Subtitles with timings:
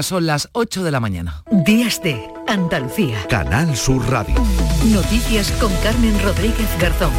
[0.00, 1.44] Son las 8 de la mañana.
[1.50, 3.18] Días de Andalucía.
[3.28, 4.36] Canal Sur Radio.
[4.86, 7.12] Noticias con Carmen Rodríguez Garzón.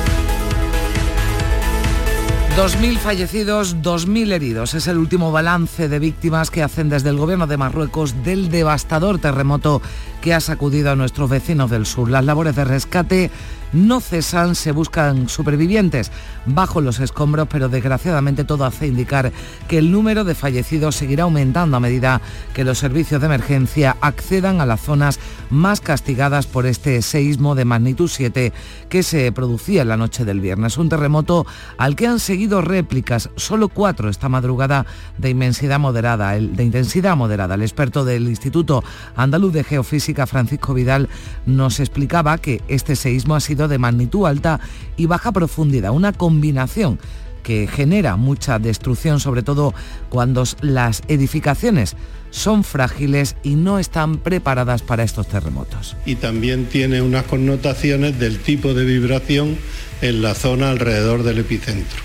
[2.57, 4.73] 2.000 fallecidos, 2.000 heridos.
[4.73, 9.19] Es el último balance de víctimas que hacen desde el gobierno de Marruecos del devastador
[9.19, 9.81] terremoto
[10.21, 12.10] que ha sacudido a nuestros vecinos del sur.
[12.10, 13.31] Las labores de rescate
[13.74, 16.12] no cesan, se buscan supervivientes
[16.45, 19.31] bajo los escombros, pero desgraciadamente todo hace indicar
[19.67, 22.22] que el número de fallecidos seguirá aumentando a medida
[22.54, 27.66] que los servicios de emergencia accedan a las zonas más castigadas por este seísmo de
[27.66, 28.54] magnitud 7
[28.90, 30.77] que se producía en la noche del viernes.
[30.77, 31.46] Un terremoto
[31.77, 34.85] al que han seguido réplicas, solo cuatro esta madrugada
[35.18, 37.55] de inmensidad moderada, el, de intensidad moderada.
[37.55, 38.84] El experto del Instituto
[39.16, 41.10] Andaluz de Geofísica, Francisco Vidal,
[41.46, 44.59] nos explicaba que este seísmo ha sido de magnitud alta
[44.98, 46.99] y baja profundidad, una combinación
[47.44, 49.73] que genera mucha destrucción, sobre todo
[50.09, 51.95] cuando las edificaciones
[52.31, 55.95] son frágiles y no están preparadas para estos terremotos.
[56.05, 59.57] Y también tiene unas connotaciones del tipo de vibración
[60.01, 62.01] en la zona alrededor del epicentro.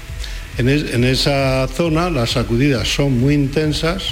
[0.59, 4.03] En, esa zona las sacudidas son muy intensas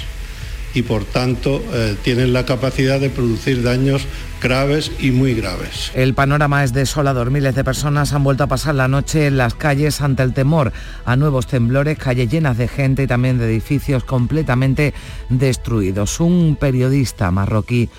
[0.73, 4.05] y por tanto eh, tienen la capacidad de producir daños
[4.41, 5.91] graves y muy graves.
[5.95, 7.31] El panorama es desolador.
[7.31, 10.71] Miles de personas han vuelto a pasar la noche en las calles ante el temor
[11.05, 14.93] a nuevos temblores, calles llenas de gente y también de edificios completamente
[15.29, 16.19] destruidos.
[16.19, 17.89] Un periodista marroquí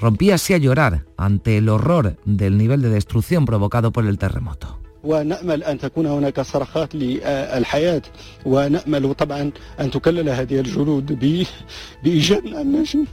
[0.00, 4.81] rompía así a llorar ante el horror del nivel de destrucción provocado por el terremoto.
[5.03, 8.01] ونأمل أن تكون هناك صرخات للحياة
[8.45, 11.19] ونأمل طبعا أن تكلل هذه الجلود
[12.03, 13.05] بإيجاد النجم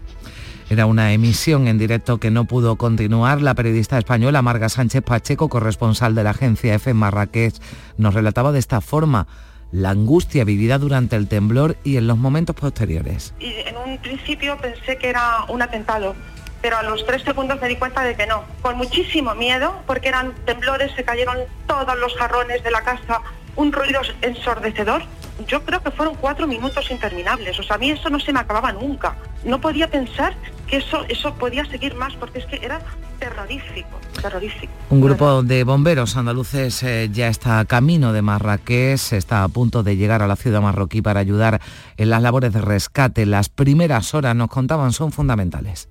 [0.70, 3.42] Era una emisión en directo que no pudo continuar.
[3.42, 7.54] La periodista española Marga Sánchez Pacheco, corresponsal de la agencia EFE en Marrakech,
[7.98, 9.26] nos relataba de esta forma
[9.72, 13.34] la angustia vivida durante el temblor y en los momentos posteriores.
[13.40, 16.14] Y en un principio pensé que era un atentado,
[16.61, 18.43] pero a los tres segundos me di cuenta de que no.
[18.61, 23.21] Con muchísimo miedo, porque eran temblores, se cayeron todos los jarrones de la casa,
[23.55, 25.03] un ruido ensordecedor.
[25.47, 27.57] Yo creo que fueron cuatro minutos interminables.
[27.59, 29.15] O sea, a mí eso no se me acababa nunca.
[29.45, 30.35] No podía pensar
[30.67, 32.81] que eso, eso podía seguir más porque es que era
[33.19, 34.71] terrorífico, terrorífico.
[34.89, 39.83] Un grupo de bomberos andaluces eh, ya está a camino de Marrakech, está a punto
[39.83, 41.61] de llegar a la ciudad marroquí para ayudar
[41.97, 43.25] en las labores de rescate.
[43.25, 45.88] Las primeras horas, nos contaban, son fundamentales.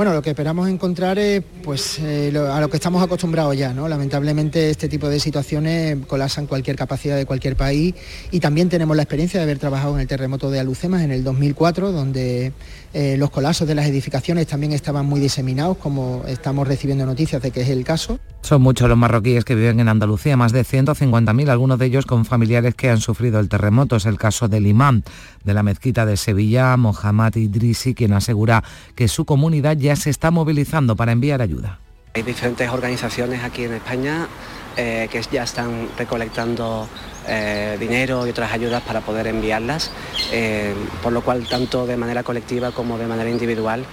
[0.00, 3.86] Bueno, lo que esperamos encontrar es pues, eh, a lo que estamos acostumbrados ya, ¿no?
[3.86, 7.94] Lamentablemente este tipo de situaciones colapsan cualquier capacidad de cualquier país
[8.30, 11.22] y también tenemos la experiencia de haber trabajado en el terremoto de Alucemas en el
[11.22, 12.54] 2004, donde
[12.92, 17.52] eh, los colapsos de las edificaciones también estaban muy diseminados, como estamos recibiendo noticias de
[17.52, 18.18] que es el caso.
[18.42, 22.24] Son muchos los marroquíes que viven en Andalucía, más de 150.000, algunos de ellos con
[22.24, 23.96] familiares que han sufrido el terremoto.
[23.96, 25.04] Es el caso del imán
[25.44, 28.64] de la mezquita de Sevilla, Mohamed Idrisi, quien asegura
[28.96, 31.78] que su comunidad ya se está movilizando para enviar ayuda.
[32.14, 34.26] Hay diferentes organizaciones aquí en España
[34.76, 36.88] eh, que ya están recolectando
[37.26, 39.90] eh, dinero y otras ayudas para poder enviarlas,
[40.32, 43.84] eh, por lo cual tanto de manera colectiva como de manera individual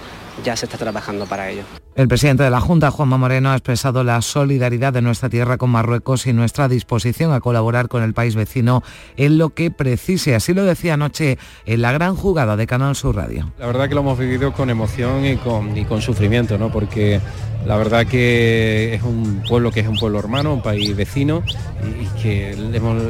[0.44, 1.64] ya se está trabajando para ello.
[1.98, 5.70] El presidente de la Junta, Juanma Moreno, ha expresado la solidaridad de nuestra tierra con
[5.70, 8.84] Marruecos y nuestra disposición a colaborar con el país vecino
[9.16, 10.36] en lo que precise.
[10.36, 13.50] Así lo decía anoche en la gran jugada de Canal Sur Radio.
[13.58, 16.70] La verdad que lo hemos vivido con emoción y con, sufrimiento, ¿no?
[16.70, 17.20] porque
[17.66, 21.42] la verdad que es un pueblo que es un pueblo hermano, un país vecino
[21.82, 22.52] y, que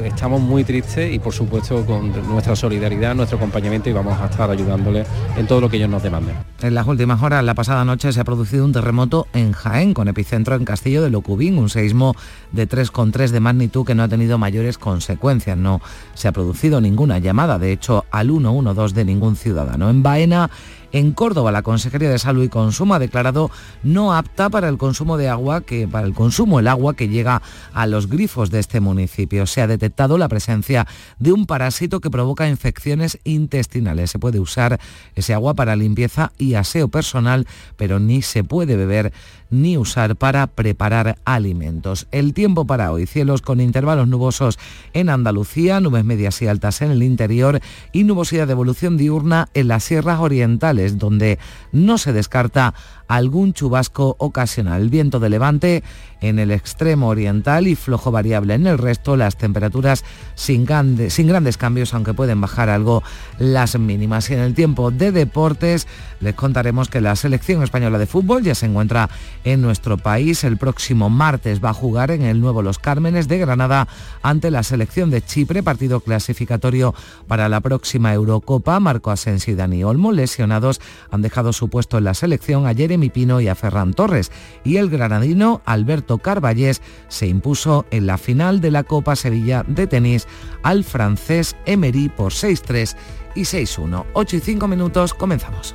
[0.07, 4.51] estamos muy tristes y por supuesto con nuestra solidaridad, nuestro acompañamiento y vamos a estar
[4.51, 5.07] ayudándoles
[5.37, 6.37] en todo lo que ellos nos demanden.
[6.61, 10.09] En las últimas horas, la pasada noche, se ha producido un terremoto en Jaén, con
[10.09, 12.17] epicentro en Castillo de Locubín, un seísmo
[12.51, 15.57] de 3,3 de magnitud que no ha tenido mayores consecuencias.
[15.57, 15.81] No
[16.15, 19.89] se ha producido ninguna llamada, de hecho, al 112 de ningún ciudadano.
[19.89, 20.51] En Baena,
[20.93, 23.51] en Córdoba, la Consejería de Salud y Consumo ha declarado
[23.83, 27.43] no apta para el consumo de agua, que para el consumo el agua que llega
[27.75, 29.47] a los grifos de este municipio.
[29.47, 30.87] Se ha detectado la presencia
[31.19, 34.11] de un parásito que provoca infecciones intestinales.
[34.11, 34.81] Se puede usar
[35.15, 39.13] ese agua para limpieza y aseo personal, pero ni se puede beber
[39.51, 42.07] ni usar para preparar alimentos.
[42.11, 44.59] El tiempo para hoy, cielos con intervalos nubosos
[44.93, 47.61] en Andalucía, nubes medias y altas en el interior
[47.93, 51.39] y nubosidad de evolución diurna en las sierras orientales, donde
[51.73, 52.75] no se descarta
[53.09, 54.89] algún chubasco ocasional.
[54.89, 55.83] Viento de levante
[56.21, 61.29] en el extremo oriental y flojo variable en el resto, las temperaturas sin, grande, sin,
[61.29, 63.03] grandes cambios, aunque pueden bajar algo
[63.39, 64.31] las mínimas.
[64.31, 65.87] Y en el tiempo de deportes
[66.21, 69.09] les contaremos que la selección española de fútbol ya se encuentra
[69.45, 70.45] en nuestro país.
[70.45, 73.89] El próximo martes va a jugar en el nuevo Los Cármenes de Granada
[74.23, 76.95] ante la selección de Chipre, partido clasificatorio
[77.27, 78.81] para la próxima Eurocopa.
[78.81, 83.11] Marco Asensio y Dani Olmo lesionados han dejado su puesto en la selección a Jeremy
[83.11, 84.33] Pino y a Ferran Torres.
[84.65, 89.87] Y el granadino Alberto Carballés se impuso en la final de la Copa Sevilla de
[89.87, 90.27] tenis
[90.63, 92.97] al francés Emery por 6-3
[93.37, 94.05] y 6-1.
[94.15, 95.75] 8 y 5 minutos, comenzamos.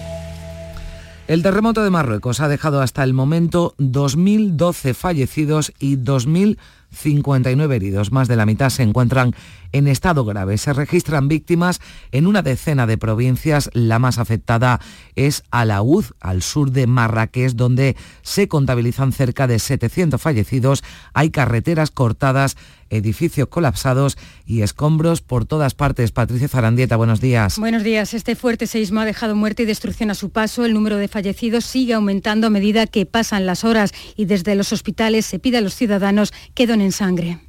[1.31, 8.11] El terremoto de Marruecos ha dejado hasta el momento 2.012 fallecidos y 2.059 heridos.
[8.11, 9.33] Más de la mitad se encuentran
[9.71, 10.57] en estado grave.
[10.57, 11.81] Se registran víctimas
[12.11, 13.69] en una decena de provincias.
[13.73, 14.79] La más afectada
[15.15, 20.83] es Alaúd, al sur de Marrakech, donde se contabilizan cerca de 700 fallecidos.
[21.13, 22.57] Hay carreteras cortadas
[22.91, 26.11] edificios colapsados y escombros por todas partes.
[26.11, 27.57] Patricia Zarandieta, buenos días.
[27.57, 28.13] Buenos días.
[28.13, 30.65] Este fuerte seismo ha dejado muerte y destrucción a su paso.
[30.65, 34.73] El número de fallecidos sigue aumentando a medida que pasan las horas y desde los
[34.73, 37.39] hospitales se pide a los ciudadanos que donen sangre.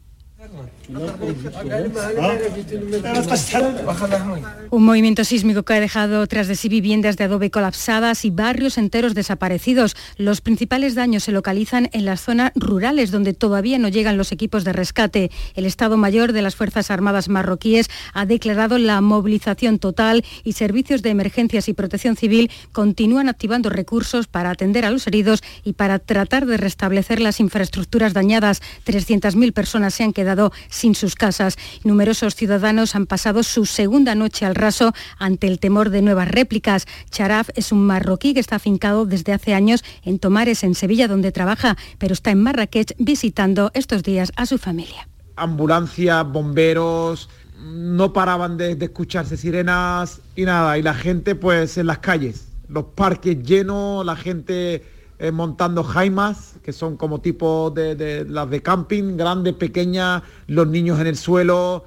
[4.71, 8.79] Un movimiento sísmico que ha dejado tras de sí viviendas de adobe colapsadas y barrios
[8.79, 9.97] enteros desaparecidos.
[10.17, 14.65] Los principales daños se localizan en las zonas rurales donde todavía no llegan los equipos
[14.65, 15.31] de rescate.
[15.55, 21.03] El Estado Mayor de las Fuerzas Armadas marroquíes ha declarado la movilización total y servicios
[21.03, 25.99] de emergencias y protección civil continúan activando recursos para atender a los heridos y para
[25.99, 28.63] tratar de restablecer las infraestructuras dañadas.
[28.87, 31.57] 300.000 personas se han quedado sin sus casas.
[31.85, 36.87] Numerosos ciudadanos han pasado su segunda noche al raso ante el temor de nuevas réplicas.
[37.11, 41.33] Charaf es un marroquí que está afincado desde hace años en Tomares, en Sevilla, donde
[41.33, 45.09] trabaja, pero está en Marrakech visitando estos días a su familia.
[45.37, 47.31] Ambulancias, bomberos,
[47.63, 52.49] no paraban de, de escucharse sirenas y nada, y la gente pues en las calles,
[52.69, 54.83] los parques llenos, la gente
[55.23, 60.67] eh, montando jaimas, que son como tipo de, de las de camping, grandes, pequeñas, los
[60.67, 61.85] niños en el suelo.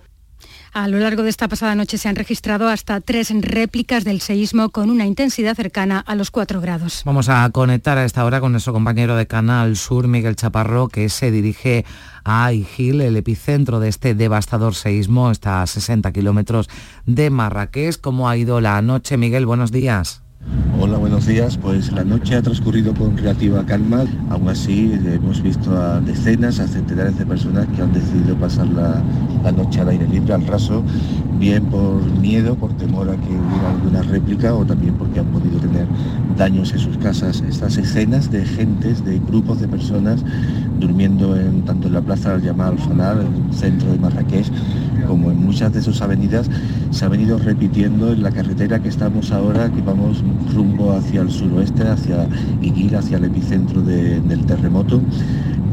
[0.71, 4.69] A lo largo de esta pasada noche se han registrado hasta tres réplicas del seísmo
[4.69, 7.01] con una intensidad cercana a los 4 grados.
[7.05, 11.09] Vamos a conectar a esta hora con nuestro compañero de Canal Sur, Miguel Chaparro, que
[11.09, 11.85] se dirige
[12.23, 15.31] a Aigil, el epicentro de este devastador seísmo.
[15.31, 16.69] Está a 60 kilómetros
[17.05, 17.99] de Marrakech.
[17.99, 19.45] ¿Cómo ha ido la noche, Miguel?
[19.45, 20.24] Buenos días.
[20.79, 21.57] Hola, buenos días.
[21.57, 24.03] Pues la noche ha transcurrido con relativa calma.
[24.29, 29.01] Aún así, hemos visto a decenas, a centenares de personas que han decidido pasar la,
[29.51, 30.83] noche al aire libre, al raso,
[31.39, 35.57] bien por miedo, por temor a que hubiera alguna réplica o también porque han podido
[35.59, 35.87] tener
[36.37, 37.41] daños en sus casas.
[37.47, 40.23] Estas escenas de gentes, de grupos de personas
[40.79, 44.51] durmiendo en, tanto en la plaza llamada Al-Fanar, el centro de Marrakech,
[45.07, 46.49] como en muchas de sus avenidas,
[46.91, 51.31] se ha venido repitiendo en la carretera que estamos ahora, que vamos rumbo hacia el
[51.31, 52.27] suroeste, hacia
[52.61, 55.01] Iguil, hacia el epicentro de- del terremoto.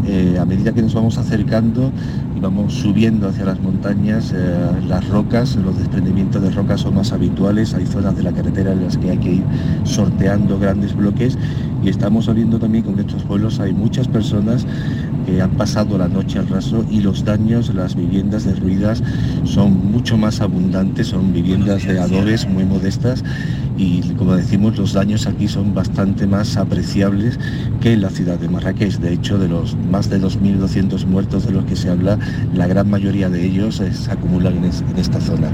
[0.05, 1.93] Eh, a medida que nos vamos acercando
[2.37, 4.57] y vamos subiendo hacia las montañas, eh,
[4.89, 8.83] las rocas, los desprendimientos de rocas son más habituales, hay zonas de la carretera en
[8.85, 9.45] las que hay que ir
[9.85, 11.39] sorteando grandes bloques
[11.85, 14.67] y estamos viendo también que en estos pueblos hay muchas personas
[15.27, 19.03] que han pasado la noche al raso y los daños, las viviendas derruidas
[19.45, 23.23] son mucho más abundantes, son viviendas de adobes muy modestas
[23.77, 27.39] y como decimos los daños aquí son bastante más apreciables
[27.81, 28.99] que en la ciudad de Marrakech.
[28.99, 32.19] De hecho, de los más de 2.200 muertos de los que se habla,
[32.55, 35.51] la gran mayoría de ellos eh, se acumulan en, es- en esta zona.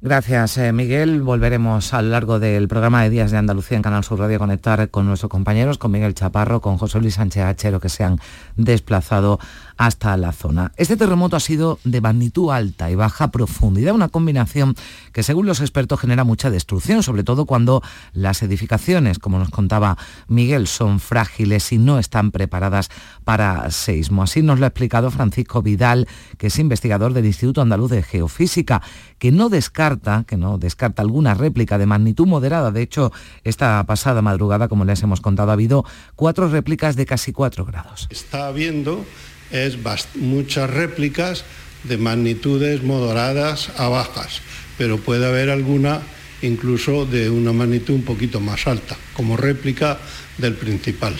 [0.00, 1.22] Gracias, eh, Miguel.
[1.22, 4.90] Volveremos a lo largo del programa de Días de Andalucía en Canal Sur Radio conectar
[4.90, 8.20] con nuestros compañeros, con Miguel Chaparro, con José Luis Sánchez Hachero, que se han
[8.54, 9.40] desplazado
[9.78, 10.72] hasta la zona.
[10.76, 14.74] Este terremoto ha sido de magnitud alta y baja profundidad, una combinación
[15.12, 17.80] que según los expertos genera mucha destrucción, sobre todo cuando
[18.12, 22.90] las edificaciones, como nos contaba Miguel, son frágiles y no están preparadas
[23.24, 24.24] para seismo.
[24.24, 26.08] Así nos lo ha explicado Francisco Vidal,
[26.38, 28.82] que es investigador del Instituto Andaluz de Geofísica,
[29.18, 32.72] que no descarta, que no descarta alguna réplica de magnitud moderada.
[32.72, 33.12] De hecho,
[33.44, 35.84] esta pasada madrugada, como les hemos contado, ha habido
[36.16, 38.08] cuatro réplicas de casi cuatro grados.
[38.10, 39.04] Está habiendo
[39.50, 39.78] es
[40.14, 41.44] muchas réplicas
[41.84, 44.40] de magnitudes moderadas a bajas,
[44.76, 46.00] pero puede haber alguna
[46.42, 49.98] incluso de una magnitud un poquito más alta, como réplica
[50.38, 51.16] del principal.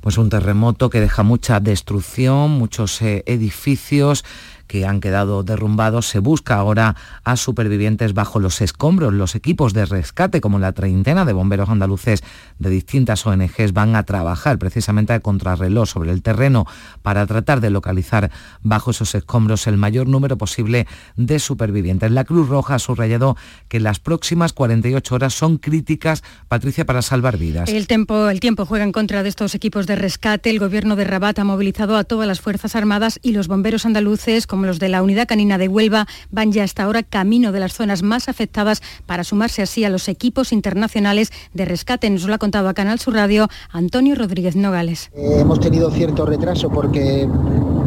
[0.00, 4.24] Pues un terremoto que deja mucha destrucción, muchos eh, edificios
[4.70, 6.06] que han quedado derrumbados.
[6.06, 9.12] Se busca ahora a supervivientes bajo los escombros.
[9.12, 12.22] Los equipos de rescate, como la treintena de bomberos andaluces
[12.60, 16.66] de distintas ONGs, van a trabajar precisamente a contrarreloj sobre el terreno
[17.02, 18.30] para tratar de localizar
[18.62, 20.86] bajo esos escombros el mayor número posible
[21.16, 22.12] de supervivientes.
[22.12, 23.36] La Cruz Roja ha subrayado
[23.66, 27.68] que las próximas 48 horas son críticas, Patricia, para salvar vidas.
[27.68, 30.48] El tiempo, el tiempo juega en contra de estos equipos de rescate.
[30.48, 34.46] El gobierno de Rabat ha movilizado a todas las Fuerzas Armadas y los bomberos andaluces,
[34.66, 38.02] los de la Unidad Canina de Huelva, van ya hasta ahora camino de las zonas
[38.02, 42.10] más afectadas para sumarse así a los equipos internacionales de rescate.
[42.10, 45.10] Nos lo ha contado a Canal Sur Radio Antonio Rodríguez Nogales.
[45.14, 47.28] Eh, hemos tenido cierto retraso porque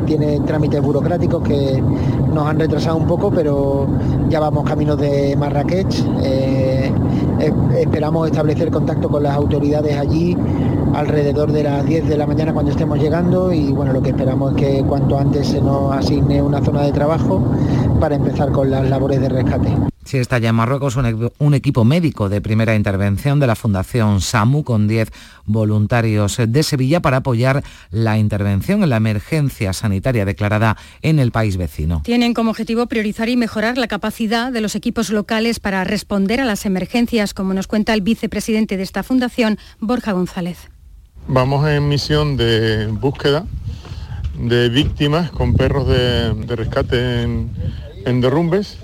[0.06, 1.82] tiene trámites burocráticos que
[2.34, 3.88] nos han retrasado un poco, pero
[4.30, 5.94] ya vamos camino de Marrakech.
[6.24, 6.92] Eh,
[7.77, 10.38] esperamos establecer contacto con las autoridades allí
[10.93, 14.53] alrededor de las 10 de la mañana cuando estemos llegando y bueno, lo que esperamos
[14.53, 17.41] es que cuanto antes se nos asigne una zona de trabajo
[18.03, 19.77] para empezar con las labores de rescate.
[20.03, 24.65] Sí, está ya en Marruecos un, equipo médico de primera intervención de la Fundación SAMU
[24.65, 25.10] con 10
[25.45, 31.55] voluntarios de Sevilla para apoyar la intervención en la emergencia sanitaria declarada en el país
[31.55, 32.01] vecino.
[32.03, 36.45] Tienen como objetivo priorizar y mejorar la capacidad de los equipos locales para responder a
[36.45, 40.69] las emergencias, como nos cuenta el vicepresidente de esta fundación, Borja González.
[41.29, 43.45] Vamos en misión de búsqueda
[44.38, 47.51] de víctimas con perros de, rescate en
[48.05, 48.77] derrumbes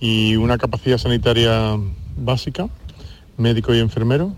[0.00, 1.76] y una capacidad sanitaria
[2.16, 2.68] básica,
[3.36, 4.32] médico y enfermero,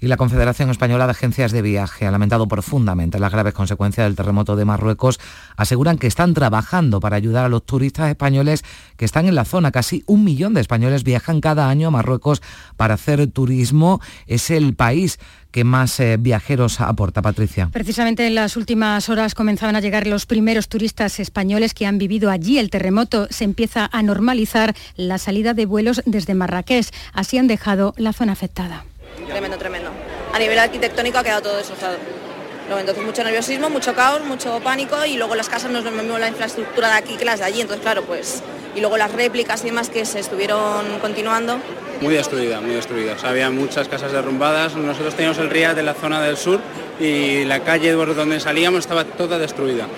[0.00, 4.16] y la Confederación Española de Agencias de Viaje ha lamentado profundamente las graves consecuencias del
[4.16, 5.20] terremoto de Marruecos.
[5.56, 8.64] Aseguran que están trabajando para ayudar a los turistas españoles
[8.96, 9.70] que están en la zona.
[9.70, 12.40] Casi un millón de españoles viajan cada año a Marruecos
[12.76, 14.00] para hacer turismo.
[14.26, 15.18] Es el país
[15.50, 17.68] que más eh, viajeros aporta, Patricia.
[17.72, 22.30] Precisamente en las últimas horas comenzaban a llegar los primeros turistas españoles que han vivido
[22.30, 23.26] allí el terremoto.
[23.30, 26.88] Se empieza a normalizar la salida de vuelos desde Marrakech.
[27.12, 28.84] Así han dejado la zona afectada.
[29.26, 29.90] Tremendo, tremendo.
[30.32, 31.96] A nivel arquitectónico ha quedado todo destrozado.
[32.78, 36.88] entonces mucho nerviosismo, mucho caos, mucho pánico y luego las casas no es la infraestructura
[36.88, 37.60] de aquí que las de allí.
[37.60, 38.42] Entonces, claro, pues...
[38.74, 41.58] Y luego las réplicas y demás que se estuvieron continuando.
[42.00, 43.16] Muy destruida, muy destruida.
[43.24, 44.76] había muchas casas derrumbadas.
[44.76, 46.60] Nosotros teníamos el río de la zona del sur
[47.00, 49.88] y la calle por donde salíamos estaba toda destruida.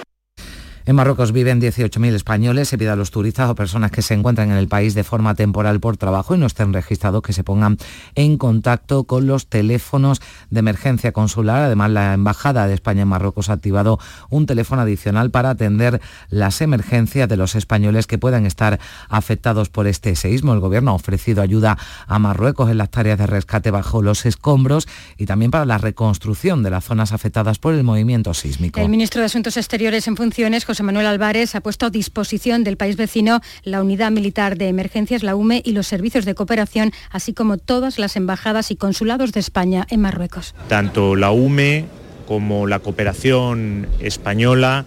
[0.85, 2.69] En Marruecos viven 18.000 españoles.
[2.69, 5.35] Se pide a los turistas o personas que se encuentran en el país de forma
[5.37, 7.79] temporal por trabajo y no estén registrados que se pongan
[8.17, 10.21] en contacto con los teléfonos
[10.51, 11.63] de emergencia consular.
[11.63, 16.61] Además, la Embajada de España en Marruecos ha activado un teléfono adicional para atender las
[16.61, 20.53] emergencias de los españoles que puedan estar afectados por este seísmo.
[20.53, 24.89] El Gobierno ha ofrecido ayuda a Marruecos en las tareas de rescate bajo los escombros
[25.17, 28.81] y también para la reconstrucción de las zonas afectadas por el movimiento sísmico.
[28.81, 32.79] El ministro de Asuntos Exteriores en funciones, José Manuel Álvarez ha puesto a disposición del
[32.79, 37.35] país vecino la Unidad Militar de Emergencias, la UME, y los servicios de cooperación, así
[37.35, 40.55] como todas las embajadas y consulados de España en Marruecos.
[40.69, 41.85] Tanto la UME
[42.27, 44.87] como la cooperación española,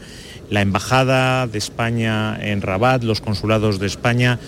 [0.49, 4.39] la Embajada de España en Rabat, los consulados de España,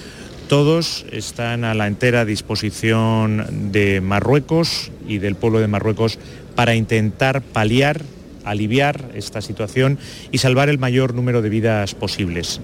[0.49, 6.17] todos están a la entera disposición de Marruecos y del pueblo de Marruecos
[6.55, 8.01] para intentar paliar
[8.49, 9.97] aliviar esta situación
[10.31, 12.61] y salvar el mayor número de vidas posibles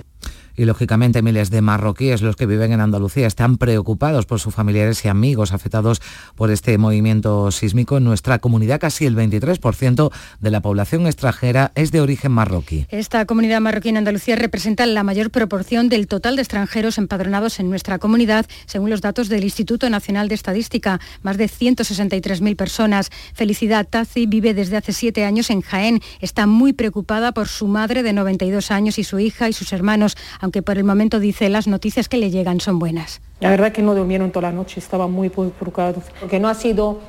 [0.56, 5.04] y lógicamente miles de marroquíes, los que viven en Andalucía, están preocupados por sus familiares
[5.06, 6.02] y amigos afectados
[6.36, 7.98] por este movimiento sísmico.
[7.98, 12.86] En nuestra comunidad casi el 23% de la población extranjera es de origen marroquí.
[12.90, 17.70] Esta comunidad marroquí en Andalucía representa la mayor proporción del total de extranjeros empadronados en
[17.70, 23.10] nuestra comunidad, según los datos del Instituto Nacional de Estadística, más de 163.000 personas.
[23.34, 26.02] Felicidad Tazi vive desde hace siete años en Jaén.
[26.20, 30.16] Está muy preocupada por su madre de 92 años y su hija y sus hermanos
[30.44, 33.22] aunque por el momento dice las noticias que le llegan son buenas.
[33.40, 37.00] La verdad que no durmieron toda la noche, estaban muy preocupados, porque no ha sido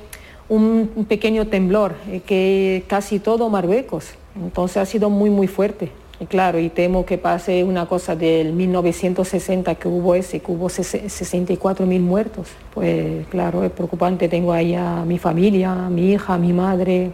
[0.49, 5.91] un pequeño temblor, eh, que casi todo Marruecos, entonces ha sido muy muy fuerte.
[6.21, 10.69] Y claro, y temo que pase una cosa del 1960 que hubo ese, que hubo
[10.69, 12.51] 64 mil muertos.
[12.73, 17.11] Pues claro, es preocupante, tengo ahí a mi familia, a mi hija, a mi madre,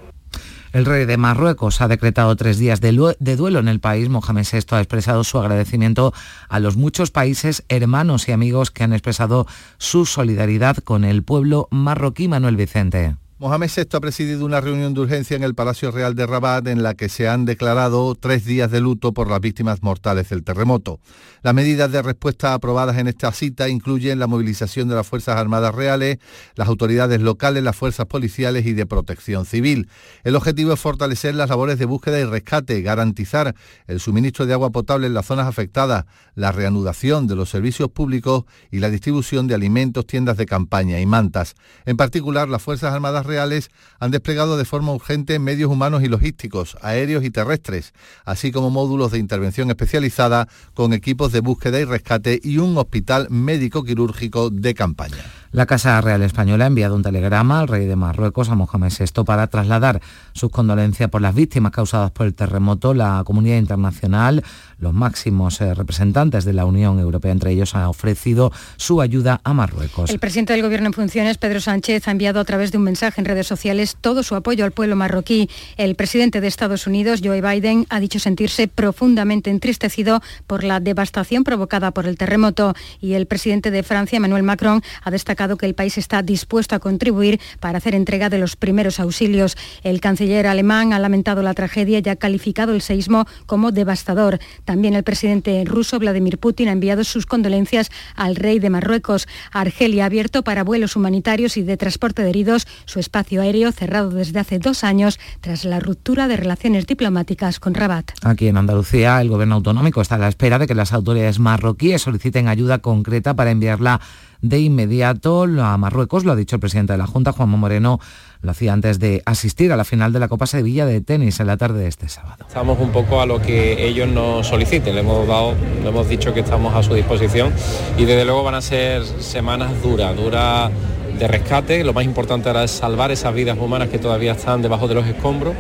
[0.73, 2.93] el rey de Marruecos ha decretado tres días de,
[3.37, 4.09] duelo en el país.
[4.09, 6.13] Mohamed VI ha expresado su agradecimiento
[6.49, 9.47] a los muchos países, hermanos y amigos que han expresado
[9.79, 13.17] su solidaridad con el pueblo marroquí Manuel Vicente.
[13.41, 16.83] Mohamed VI ha presidido una reunión de urgencia en el Palacio Real de Rabat en
[16.83, 21.01] la que se han declarado tres días de luto por las víctimas mortales del terremoto.
[21.41, 25.75] Las medidas de respuesta aprobadas en esta cita incluyen la movilización de las Fuerzas Armadas
[25.75, 26.19] Reales,
[26.55, 29.89] las autoridades locales, las fuerzas policiales y de protección civil.
[30.23, 33.55] El objetivo es fortalecer las labores de búsqueda y rescate, garantizar
[33.87, 36.05] el suministro de agua potable en las zonas afectadas,
[36.35, 41.07] la reanudación de los servicios públicos y la distribución de alimentos, tiendas de campaña y
[41.07, 41.55] mantas.
[41.87, 43.71] En particular, las Fuerzas Armadas reales
[44.01, 47.95] han desplegado de forma urgente medios humanos y logísticos, aéreos y terrestres,
[48.25, 53.29] así como módulos de intervención especializada con equipos de búsqueda y rescate y un hospital
[53.31, 55.40] médico-quirúrgico de campaña.
[55.53, 59.25] La Casa Real Española ha enviado un telegrama al rey de Marruecos, a Mohamed VI,
[59.25, 60.01] para trasladar
[60.33, 62.95] sus condolencias por las víctimas causadas por el terremoto.
[62.95, 64.45] La comunidad internacional,
[64.79, 69.53] los máximos eh, representantes de la Unión Europea, entre ellos, han ofrecido su ayuda a
[69.53, 70.09] Marruecos.
[70.11, 73.21] El presidente del Gobierno en funciones, Pedro Sánchez, ha enviado a través de un mensaje
[73.21, 75.51] en redes sociales todo su apoyo al pueblo marroquí.
[75.77, 81.43] El presidente de Estados Unidos, Joe Biden, ha dicho sentirse profundamente entristecido por la devastación
[81.43, 85.75] provocada por el terremoto y el presidente de Francia, Emmanuel Macron, ha destacado que el
[85.75, 89.57] país está dispuesto a contribuir para hacer entrega de los primeros auxilios.
[89.83, 94.39] El canciller alemán ha lamentado la tragedia y ha calificado el seísmo como devastador.
[94.65, 99.27] También el presidente ruso Vladimir Putin ha enviado sus condolencias al rey de Marruecos.
[99.53, 104.11] Argelia ha abierto para vuelos humanitarios y de transporte de heridos su espacio aéreo cerrado
[104.11, 108.11] desde hace dos años tras la ruptura de relaciones diplomáticas con Rabat.
[108.23, 112.03] Aquí en Andalucía, el gobierno autonómico está a la espera de que las autoridades marroquíes
[112.03, 114.01] soliciten ayuda concreta para enviarla
[114.43, 118.01] de inmediato a Marruecos, lo ha dicho el presidente de la Junta, Juanma Moreno,
[118.43, 121.47] lo hacía antes de asistir a la final de la Copa Sevilla de tenis en
[121.47, 122.45] la tarde de este sábado.
[122.47, 126.33] Estamos un poco a lo que ellos nos soliciten, le hemos, dado, le hemos dicho
[126.33, 127.53] que estamos a su disposición
[127.99, 130.71] y desde luego van a ser semanas duras, duras
[131.19, 131.85] de rescate.
[131.85, 135.07] Lo más importante ahora es salvar esas vidas humanas que todavía están debajo de los
[135.07, 135.55] escombros.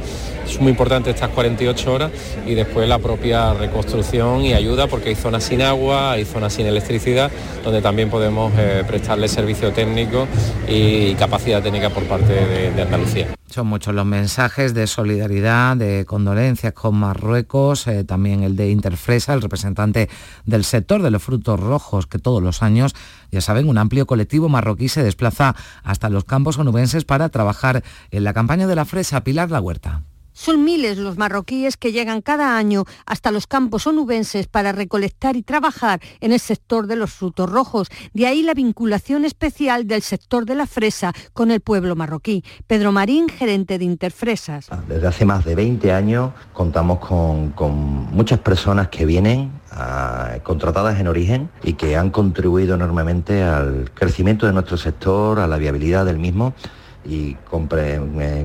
[0.46, 2.10] Es muy importante estas 48 horas
[2.46, 6.66] y después la propia reconstrucción y ayuda porque hay zonas sin agua, hay zonas sin
[6.66, 7.30] electricidad,
[7.64, 10.26] donde también podemos eh, prestarle servicio técnico
[10.68, 13.39] y capacidad técnica por parte de, de Andalucía.
[13.50, 19.34] Son muchos los mensajes de solidaridad, de condolencias con Marruecos, eh, también el de Interfresa,
[19.34, 20.08] el representante
[20.46, 22.94] del sector de los frutos rojos, que todos los años,
[23.32, 28.22] ya saben, un amplio colectivo marroquí se desplaza hasta los campos onubenses para trabajar en
[28.22, 30.04] la campaña de la fresa Pilar La Huerta.
[30.40, 35.42] Son miles los marroquíes que llegan cada año hasta los campos onubenses para recolectar y
[35.42, 37.88] trabajar en el sector de los frutos rojos.
[38.14, 42.42] De ahí la vinculación especial del sector de la fresa con el pueblo marroquí.
[42.66, 44.68] Pedro Marín, gerente de Interfresas.
[44.88, 47.52] Desde hace más de 20 años contamos con,
[48.10, 54.46] muchas personas que vienen a, contratadas en origen y que han contribuido enormemente al crecimiento
[54.46, 56.54] de nuestro sector, a la viabilidad del mismo
[57.04, 57.34] y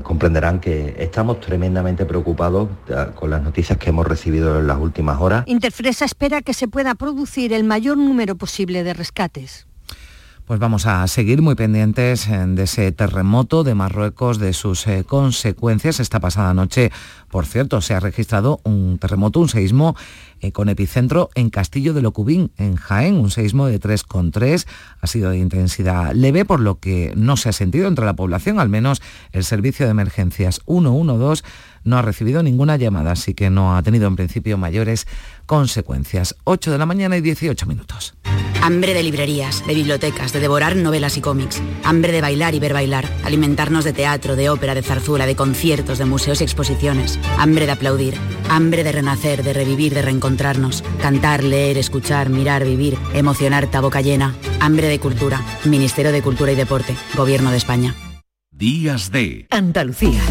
[0.03, 2.69] comprenderán que estamos tremendamente preocupados
[3.15, 5.43] con las noticias que hemos recibido en las últimas horas.
[5.47, 9.67] Interfresa espera que se pueda producir el mayor número posible de rescates.
[10.45, 15.03] Pues vamos a seguir muy pendientes eh, de ese terremoto de Marruecos, de sus eh,
[15.03, 15.99] consecuencias.
[15.99, 16.91] Esta pasada noche,
[17.31, 19.95] por cierto, se ha registrado un terremoto, un seísmo
[20.41, 24.67] eh, con epicentro en Castillo de Locubín, en Jaén, un seísmo de 3,3.
[25.01, 28.60] Ha sido de intensidad leve, por lo que no se ha sentido entre la población,
[28.60, 31.43] al menos el servicio de emergencias 112
[31.86, 35.08] no ha recibido ninguna llamada, así que no ha tenido en principio mayores
[35.45, 36.36] consecuencias.
[36.43, 38.15] 8 de la mañana y 18 minutos.
[38.62, 41.62] Hambre de librerías, de bibliotecas, de devorar novelas y cómics.
[41.84, 43.08] Hambre de bailar y ver bailar.
[43.24, 47.19] Alimentarnos de teatro, de ópera, de zarzuela, de conciertos, de museos y exposiciones.
[47.38, 48.15] Hambre de aplaudir.
[48.50, 50.84] Hambre de renacer, de revivir, de reencontrarnos.
[51.00, 52.98] Cantar, leer, escuchar, mirar, vivir.
[53.13, 54.34] Emocionar, ta boca llena.
[54.60, 55.41] Hambre de cultura.
[55.65, 56.95] Ministerio de Cultura y Deporte.
[57.15, 57.93] Gobierno de España.
[58.52, 60.21] Días de Andalucía.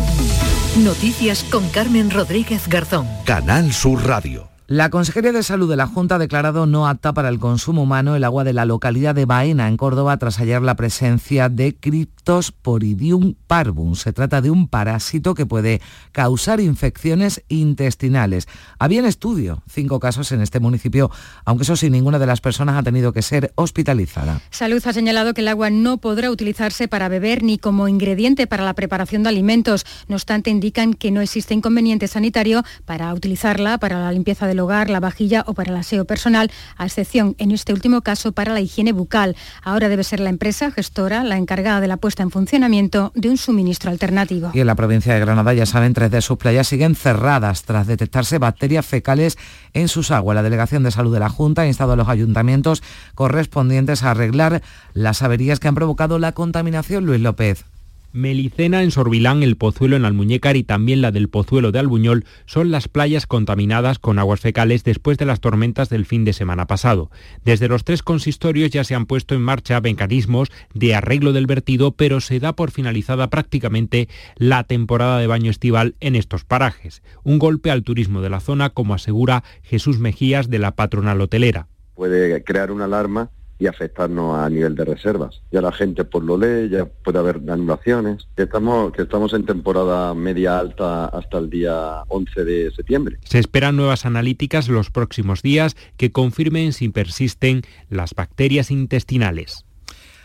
[0.82, 3.06] Noticias con Carmen Rodríguez Garzón.
[3.24, 4.48] Canal Sur Radio.
[4.66, 8.16] La Consejería de Salud de la Junta ha declarado no apta para el consumo humano
[8.16, 11.76] el agua de la localidad de Baena, en Córdoba, tras hallar la presencia de
[12.24, 13.94] Cryptosporidium parvum.
[13.94, 18.48] Se trata de un parásito que puede causar infecciones intestinales.
[18.78, 21.10] Había en estudio cinco casos en este municipio,
[21.44, 24.40] aunque eso sí, ninguna de las personas ha tenido que ser hospitalizada.
[24.50, 28.64] Salud ha señalado que el agua no podrá utilizarse para beber ni como ingrediente para
[28.64, 29.84] la preparación de alimentos.
[30.08, 34.88] No obstante, indican que no existe inconveniente sanitario para utilizarla para la limpieza de hogar,
[34.88, 38.62] la vajilla o para el aseo personal, a excepción en este último caso para la
[38.62, 39.36] higiene bucal.
[39.62, 43.36] Ahora debe ser la empresa gestora la encargada de la puesta en funcionamiento de un
[43.36, 44.50] suministro alternativo.
[44.54, 47.86] Y en la provincia de Granada, ya saben, tres de sus playas siguen cerradas tras
[47.86, 49.36] detectarse bacterias fecales
[49.72, 50.34] en sus aguas.
[50.34, 52.82] La Delegación de Salud de la Junta ha instado a los ayuntamientos
[53.14, 57.06] correspondientes a arreglar las averías que han provocado la contaminación.
[57.06, 57.73] Luis López.
[58.14, 62.70] Melicena en Sorbilán, el Pozuelo en Almuñécar y también la del Pozuelo de Albuñol son
[62.70, 67.10] las playas contaminadas con aguas fecales después de las tormentas del fin de semana pasado.
[67.44, 71.90] Desde los tres consistorios ya se han puesto en marcha mecanismos de arreglo del vertido,
[71.90, 77.02] pero se da por finalizada prácticamente la temporada de baño estival en estos parajes.
[77.24, 81.66] Un golpe al turismo de la zona, como asegura Jesús Mejías de la patronal hotelera.
[81.96, 85.40] Puede crear una alarma y afectarnos a nivel de reservas.
[85.50, 88.26] Ya la gente por lo lee, ya puede haber anulaciones.
[88.36, 93.18] Que estamos, que estamos en temporada media alta hasta el día 11 de septiembre.
[93.24, 99.64] Se esperan nuevas analíticas los próximos días que confirmen si persisten las bacterias intestinales.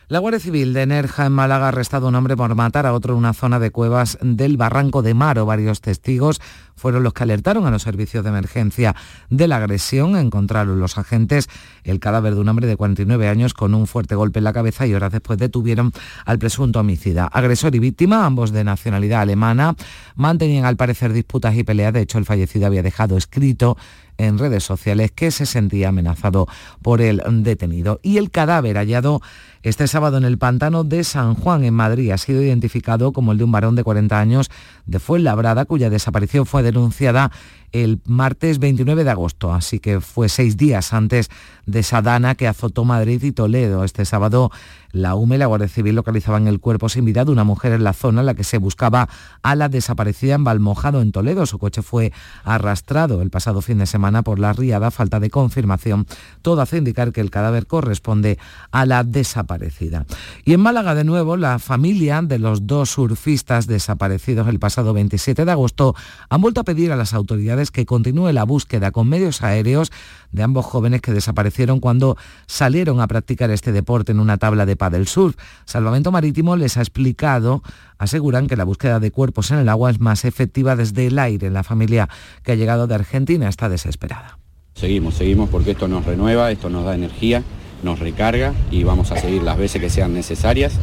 [0.10, 2.94] La Guardia Civil de Nerja en Málaga ha arrestado a un hombre por matar a
[2.94, 5.46] otro en una zona de cuevas del Barranco de Maro.
[5.46, 6.42] Varios testigos
[6.80, 8.96] fueron los que alertaron a los servicios de emergencia
[9.30, 10.16] de la agresión.
[10.16, 11.50] Encontraron los agentes
[11.84, 14.88] el cadáver de un hombre de 49 años con un fuerte golpe en la cabeza
[14.88, 15.92] y horas después detuvieron
[16.26, 17.26] al presunto homicida.
[17.26, 19.76] Agresor y víctima, ambos de nacionalidad alemana,
[20.16, 21.94] mantenían al parecer disputas y peleas.
[21.94, 23.78] De hecho, el fallecido había dejado escrito
[24.20, 26.48] en redes sociales que se sentía amenazado
[26.82, 28.00] por el detenido.
[28.04, 29.22] Y el cadáver hallado
[29.64, 33.38] este sábado en el pantano de San Juan, en Madrid, ha sido identificado como el
[33.38, 34.52] de un varón de 40 años
[34.86, 37.32] de Fuenlabrada, cuya desaparición fue denunciada
[37.72, 41.30] el martes 29 de agosto, así que fue seis días antes
[41.66, 43.84] de esa dana que azotó Madrid y Toledo.
[43.84, 44.52] Este sábado
[44.92, 47.84] la UME y la Guardia Civil localizaban el cuerpo sin vida de una mujer en
[47.84, 49.10] la zona en la que se buscaba
[49.44, 51.46] a la desaparecida en Balmojado, en Toledo.
[51.46, 52.12] Su coche fue
[52.44, 56.08] arrastrado el pasado fin de semana por la riada, falta de confirmación.
[56.42, 58.40] Todo hace indicar que el cadáver corresponde
[58.72, 60.06] a la desaparecida.
[60.46, 65.46] Y en Málaga, de nuevo, la familia de los dos surfistas desaparecidos el pasado 27
[65.46, 65.96] de agosto
[66.30, 69.92] han vuelto a pedir a las autoridades que continúe la búsqueda con medios aéreos
[70.32, 74.76] de ambos jóvenes que desaparecieron cuando salieron a practicar este deporte en una tabla de
[74.90, 75.36] del Sur.
[75.66, 77.62] Salvamento Marítimo les ha explicado,
[77.98, 81.50] aseguran que la búsqueda de cuerpos en el agua es más efectiva desde el aire.
[81.50, 82.08] La familia
[82.44, 84.40] que ha llegado de Argentina está desesperada.
[84.76, 87.44] Seguimos, seguimos porque esto nos renueva, esto nos da energía,
[87.84, 90.74] nos recarga y vamos a seguir las veces que sean necesarias,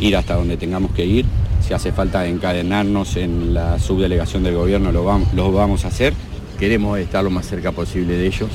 [0.00, 1.24] ir hasta donde tengamos que ir.
[1.66, 6.12] Si hace falta encadenarnos en la subdelegación del gobierno, lo lo vamos a hacer.
[6.58, 8.50] Queremos estar lo más cerca posible de ellos.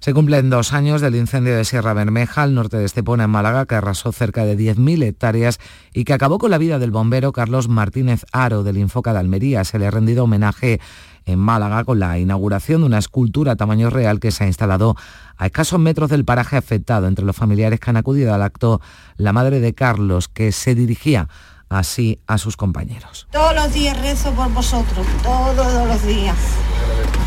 [0.00, 3.66] Se cumplen dos años del incendio de Sierra Bermeja, al norte de Estepona, en Málaga,
[3.66, 5.58] que arrasó cerca de 10.000 hectáreas
[5.92, 9.64] y que acabó con la vida del bombero Carlos Martínez Aro del Infoca de Almería.
[9.64, 10.80] Se le ha rendido homenaje
[11.24, 14.94] en Málaga con la inauguración de una escultura a tamaño real que se ha instalado
[15.36, 17.08] a escasos metros del paraje afectado.
[17.08, 18.80] Entre los familiares que han acudido al acto,
[19.16, 21.28] la madre de Carlos, que se dirigía
[21.68, 23.26] así a sus compañeros.
[23.32, 26.36] Todos los días rezo por vosotros, todos los días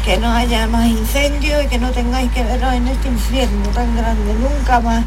[0.03, 3.95] que no haya más incendios y que no tengáis que veros en este infierno tan
[3.95, 5.05] grande, nunca más.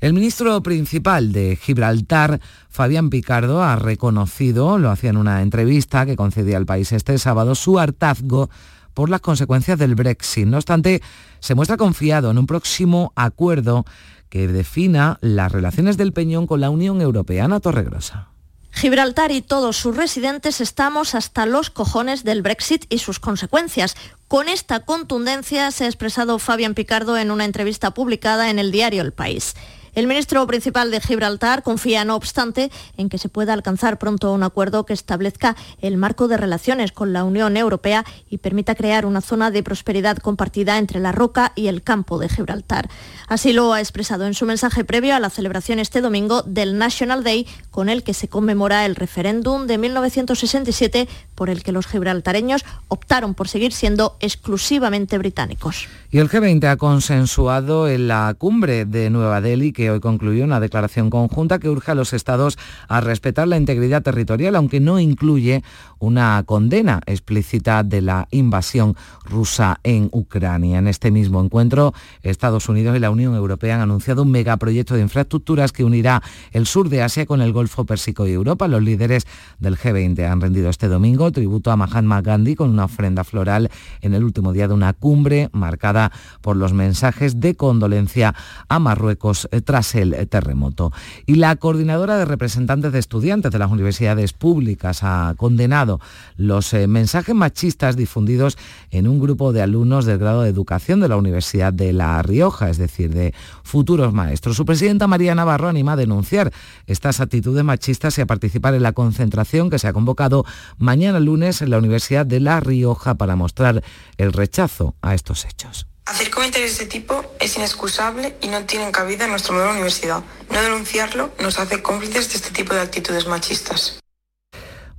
[0.00, 6.16] El ministro principal de Gibraltar, Fabián Picardo, ha reconocido, lo hacía en una entrevista que
[6.16, 8.50] concedía al país este sábado, su hartazgo
[8.92, 10.46] por las consecuencias del Brexit.
[10.46, 11.00] No obstante,
[11.40, 13.86] se muestra confiado en un próximo acuerdo
[14.28, 17.46] que defina las relaciones del Peñón con la Unión Europea.
[17.46, 18.33] Ana Torregrosa.
[18.74, 23.96] Gibraltar y todos sus residentes estamos hasta los cojones del Brexit y sus consecuencias.
[24.26, 29.02] Con esta contundencia se ha expresado Fabián Picardo en una entrevista publicada en el diario
[29.02, 29.54] El País.
[29.94, 34.42] El ministro principal de Gibraltar confía, no obstante, en que se pueda alcanzar pronto un
[34.42, 39.20] acuerdo que establezca el marco de relaciones con la Unión Europea y permita crear una
[39.20, 42.88] zona de prosperidad compartida entre la roca y el campo de Gibraltar.
[43.28, 47.22] Así lo ha expresado en su mensaje previo a la celebración este domingo del National
[47.22, 52.64] Day, con el que se conmemora el referéndum de 1967 por el que los gibraltareños
[52.88, 55.88] optaron por seguir siendo exclusivamente británicos.
[56.10, 60.60] Y el G20 ha consensuado en la cumbre de Nueva Delhi que hoy concluyó una
[60.60, 62.56] declaración conjunta que urge a los estados
[62.88, 65.62] a respetar la integridad territorial, aunque no incluye
[65.98, 70.78] una condena explícita de la invasión rusa en Ucrania.
[70.78, 75.00] En este mismo encuentro, Estados Unidos y la Unión Europea han anunciado un megaproyecto de
[75.00, 78.68] infraestructuras que unirá el sur de Asia con el Golfo Pérsico y Europa.
[78.68, 79.26] Los líderes
[79.58, 84.14] del G20 han rendido este domingo tributo a Mahatma Gandhi con una ofrenda floral en
[84.14, 88.34] el último día de una cumbre marcada por los mensajes de condolencia
[88.68, 90.92] a Marruecos tras el terremoto.
[91.26, 96.00] Y la coordinadora de representantes de estudiantes de las universidades públicas ha condenado
[96.36, 98.56] los eh, mensajes machistas difundidos
[98.90, 102.70] en un grupo de alumnos del grado de educación de la Universidad de La Rioja,
[102.70, 104.56] es decir, de futuros maestros.
[104.56, 106.52] Su presidenta María Navarro anima a denunciar
[106.86, 110.44] estas actitudes machistas y a participar en la concentración que se ha convocado
[110.78, 113.82] mañana lunes en la Universidad de La Rioja para mostrar
[114.18, 115.86] el rechazo a estos hechos.
[116.06, 120.22] Hacer comentarios de este tipo es inexcusable y no tienen cabida en nuestra nueva universidad.
[120.50, 124.03] No denunciarlo nos hace cómplices de este tipo de actitudes machistas.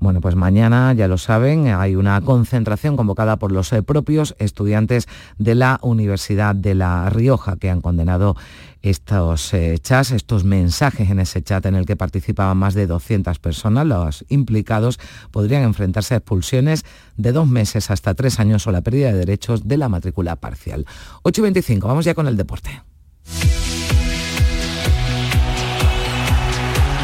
[0.06, 5.08] Bueno, pues mañana, ya lo saben, hay una concentración convocada por los eh, propios estudiantes
[5.40, 8.36] de la Universidad de La Rioja que han condenado
[8.84, 13.40] estos eh, chats, estos mensajes en ese chat en el que participaban más de 200
[13.40, 13.88] personas.
[13.88, 15.00] Los implicados
[15.32, 16.86] podrían enfrentarse a expulsiones
[17.18, 20.86] de dos meses hasta tres años o la pérdida de derechos de la matrícula parcial.
[21.24, 22.84] 8 y 25, vamos ya con el deporte.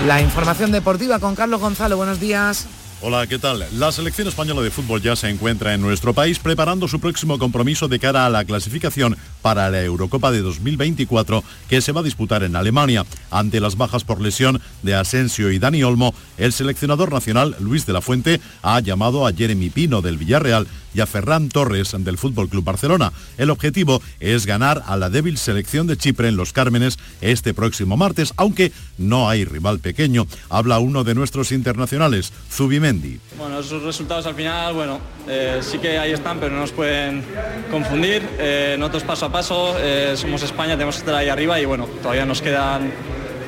[0.06, 2.68] La información deportiva con Carlos Gonzalo, buenos días.
[3.04, 3.66] Hola, ¿qué tal?
[3.80, 7.88] La selección española de fútbol ya se encuentra en nuestro país preparando su próximo compromiso
[7.88, 12.44] de cara a la clasificación para la Eurocopa de 2024 que se va a disputar
[12.44, 13.04] en Alemania.
[13.32, 17.94] Ante las bajas por lesión de Asensio y Dani Olmo, el seleccionador nacional Luis de
[17.94, 22.50] la Fuente ha llamado a Jeremy Pino del Villarreal y a Ferran Torres del Fútbol
[22.50, 23.12] Club Barcelona.
[23.38, 27.98] El objetivo es ganar a la débil selección de Chipre en Los Cármenes este próximo
[27.98, 30.28] martes, aunque no hay rival pequeño.
[30.50, 33.20] Habla uno de nuestros internacionales, Zubimendi.
[33.38, 37.24] Bueno, esos resultados al final, bueno, eh, sí que ahí están, pero no nos pueden
[37.70, 38.28] confundir.
[38.38, 41.88] Eh, nosotros paso a paso, eh, somos España, tenemos que estar ahí arriba y bueno,
[42.02, 42.92] todavía nos quedan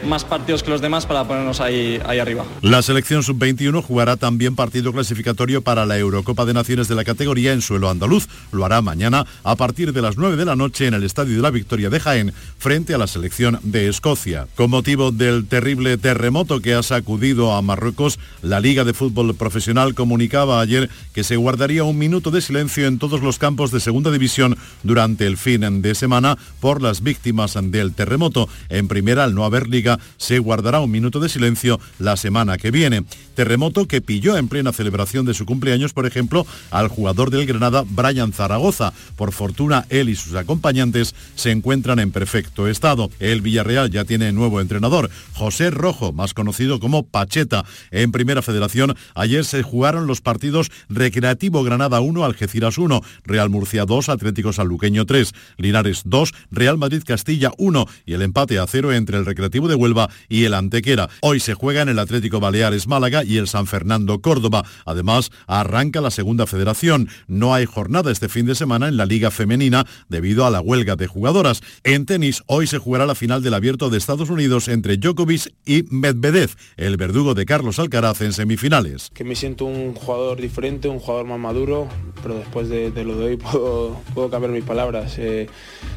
[0.06, 2.46] más partidos que los demás para ponernos ahí, ahí arriba.
[2.62, 7.54] La selección sub-21 jugará también partido clasificatorio para la Eurocopa de Naciones de la categoría
[7.54, 8.28] en suelo andaluz.
[8.52, 11.42] Lo hará mañana a partir de las 9 de la noche en el Estadio de
[11.42, 14.48] la Victoria de Jaén frente a la selección de Escocia.
[14.56, 19.94] Con motivo del terrible terremoto que ha sacudido a Marruecos, la Liga de Fútbol Profesional
[19.96, 24.12] comunicaba ayer que se guardaría un minuto de silencio en todos los campos de segunda
[24.12, 28.50] división durante el fin de semana por las víctimas del terremoto.
[28.70, 32.72] En primera, al no haber liga, se guardará un minuto de silencio la semana que
[32.72, 33.04] viene.
[33.36, 37.84] Terremoto que pilló en plena celebración de su cumpleaños, por ejemplo, al jugador del Granada,
[37.88, 38.94] Brian Zaragoza.
[39.16, 43.10] Por fortuna, él y sus acompañantes se encuentran en perfecto estado.
[43.20, 47.66] El Villarreal ya tiene nuevo entrenador, José Rojo, más conocido como Pacheta.
[47.92, 53.86] En Primera Federación, ayer se jugaron los partidos Recreativo Granada 1, Algeciras 1, Real Murcia
[53.86, 58.94] 2, Atlético Sanluqueño 3, Linares 2, Real Madrid Castilla 1 y el empate a cero
[58.94, 61.10] entre el Recreativo de Huelva y el Antequera.
[61.19, 64.63] Hoy se juega en el Atlético Baleares Málaga y el San Fernando Córdoba.
[64.86, 67.10] Además, arranca la segunda federación.
[67.28, 70.96] No hay jornada este fin de semana en la Liga Femenina debido a la huelga
[70.96, 71.62] de jugadoras.
[71.84, 75.84] En tenis, hoy se jugará la final del abierto de Estados Unidos entre Djokovic y
[75.89, 79.10] Medvedev, el verdugo de Carlos Alcaraz en semifinales.
[79.13, 81.89] Que me siento un jugador diferente, un jugador más maduro,
[82.22, 83.38] pero después de, lo de hoy
[84.13, 85.15] puedo, cambiar mis palabras.
[85.17, 85.48] Eh,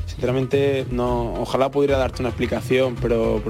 [0.07, 3.41] sinceramente, no, ojalá pudiera darte una explicación, pero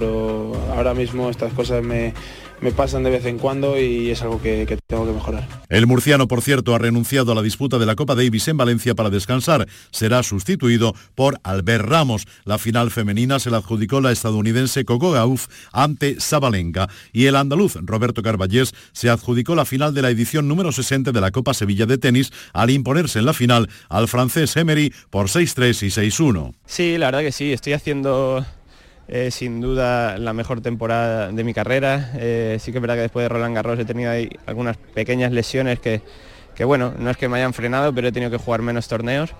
[0.75, 2.15] ahora mismo estas cosas me,
[2.61, 5.47] me pasan de vez en cuando y es algo que, tengo que mejorar.
[5.69, 8.95] El murciano, por cierto, ha renunciado a la disputa de la Copa Davis en Valencia
[8.95, 9.67] para descansar.
[9.91, 12.27] Será sustituido por Albert Ramos.
[12.45, 17.77] La final femenina se la adjudicó la estadounidense Coco Gauff ante Sabalenka y el andaluz
[17.83, 21.87] Roberto Carballés se adjudicó la final de la edición número 60 de la Copa Sevilla
[21.87, 26.55] de tenis al imponerse en la final al francés Emery por 6-3 y 6-1.
[26.67, 28.45] Sí, la verdad que sí, estoy haciendo
[29.31, 32.11] sin duda la mejor temporada de mi carrera.
[32.17, 35.33] Eh, sí que es verdad que después de Roland Garros he tenido ahí algunas pequeñas
[35.33, 36.03] lesiones que,
[36.55, 39.35] que, bueno, no es que me hayan frenado, pero he tenido que jugar menos torneos.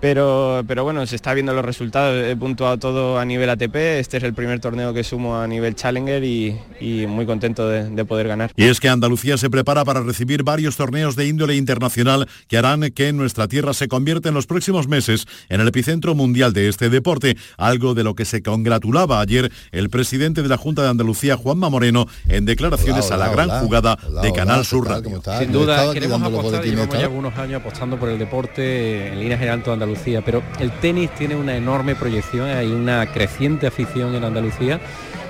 [0.00, 4.18] Pero, pero bueno, se está viendo los resultados, he puntuado todo a nivel ATP, este
[4.18, 8.52] es el primer torneo que sumo a nivel Challenger y, muy contento de, poder ganar.
[8.56, 12.90] Y es que Andalucía se prepara para recibir varios torneos de índole internacional que harán
[12.90, 16.90] que nuestra tierra se convierta en los próximos meses en el epicentro mundial de este
[16.90, 21.36] deporte, algo de lo que se congratulaba ayer el presidente de la Junta de Andalucía,
[21.36, 25.22] Juanma Moreno, en declaraciones a la gran jugada de Canal Sur Radio.
[25.38, 29.62] Sin duda, queremos apostar, llevamos ya algunos años apostando por el deporte en línea general
[29.62, 29.85] toda Andalucía,
[30.24, 34.80] pero el tenis tiene una enorme proyección, hay una creciente afición en Andalucía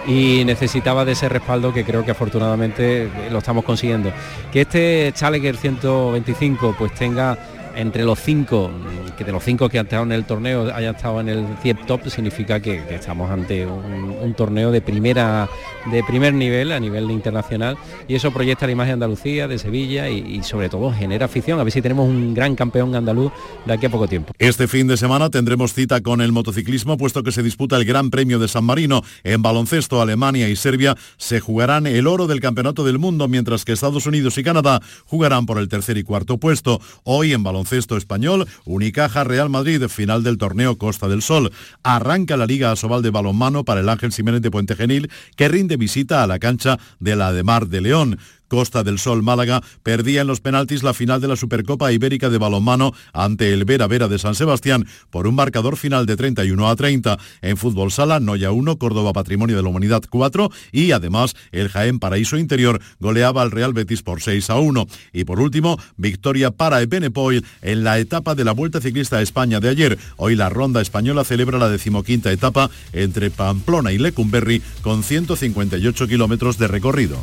[0.07, 4.12] y necesitaba de ese respaldo que creo que afortunadamente lo estamos consiguiendo.
[4.53, 7.37] Que este Challenger 125 pues tenga
[7.77, 8.71] entre los cinco,
[9.17, 11.87] que de los cinco que han estado en el torneo hayan estado en el CIEP
[11.87, 15.49] Top, significa que, estamos ante un, torneo de primera
[15.91, 20.09] de primer nivel a nivel internacional y eso proyecta la imagen de Andalucía, de Sevilla
[20.09, 21.61] y, sobre todo genera afición.
[21.61, 23.33] A ver si tenemos un gran campeón andaluz
[23.65, 24.33] de aquí a poco tiempo.
[24.39, 28.11] Este fin de semana tendremos cita con el motociclismo, puesto que se disputa el Gran
[28.11, 29.03] Premio de San Marino.
[29.23, 33.73] En baloncesto, Alemania y Serbia se jugarán el oro del Campeonato del Mundo, mientras que
[33.73, 36.81] Estados Unidos y Canadá jugarán por el tercer y cuarto puesto.
[37.05, 41.50] Hoy en baloncesto baloncesto español, Unicaja Real Madrid, final del torneo Costa del Sol.
[41.83, 45.76] Arranca la Liga Asobal de balonmano para el Ángel Jiménez de Puente Genil, que rinde
[45.76, 48.18] visita a la cancha de la de Mar de León.
[48.48, 52.38] Costa del Sol Málaga perdía en los penaltis la final de la Supercopa Ibérica de
[52.38, 56.76] balonmano ante el Vera Vera de San Sebastián por un marcador final de 31 a
[56.76, 57.18] 30.
[57.42, 61.98] En fútbol sala, Noya 1, Córdoba Patrimonio de la Humanidad 4 y además el Jaén
[61.98, 64.87] Paraíso Interior goleaba al Real Betis por 6 a 1.
[65.12, 69.61] Y por último, victoria para Ebenepoel en la etapa de la Vuelta Ciclista a España
[69.61, 69.98] de ayer.
[70.16, 76.59] Hoy la ronda española celebra la decimoquinta etapa entre Pamplona y Lecumberri con 158 kilómetros
[76.59, 77.22] de recorrido.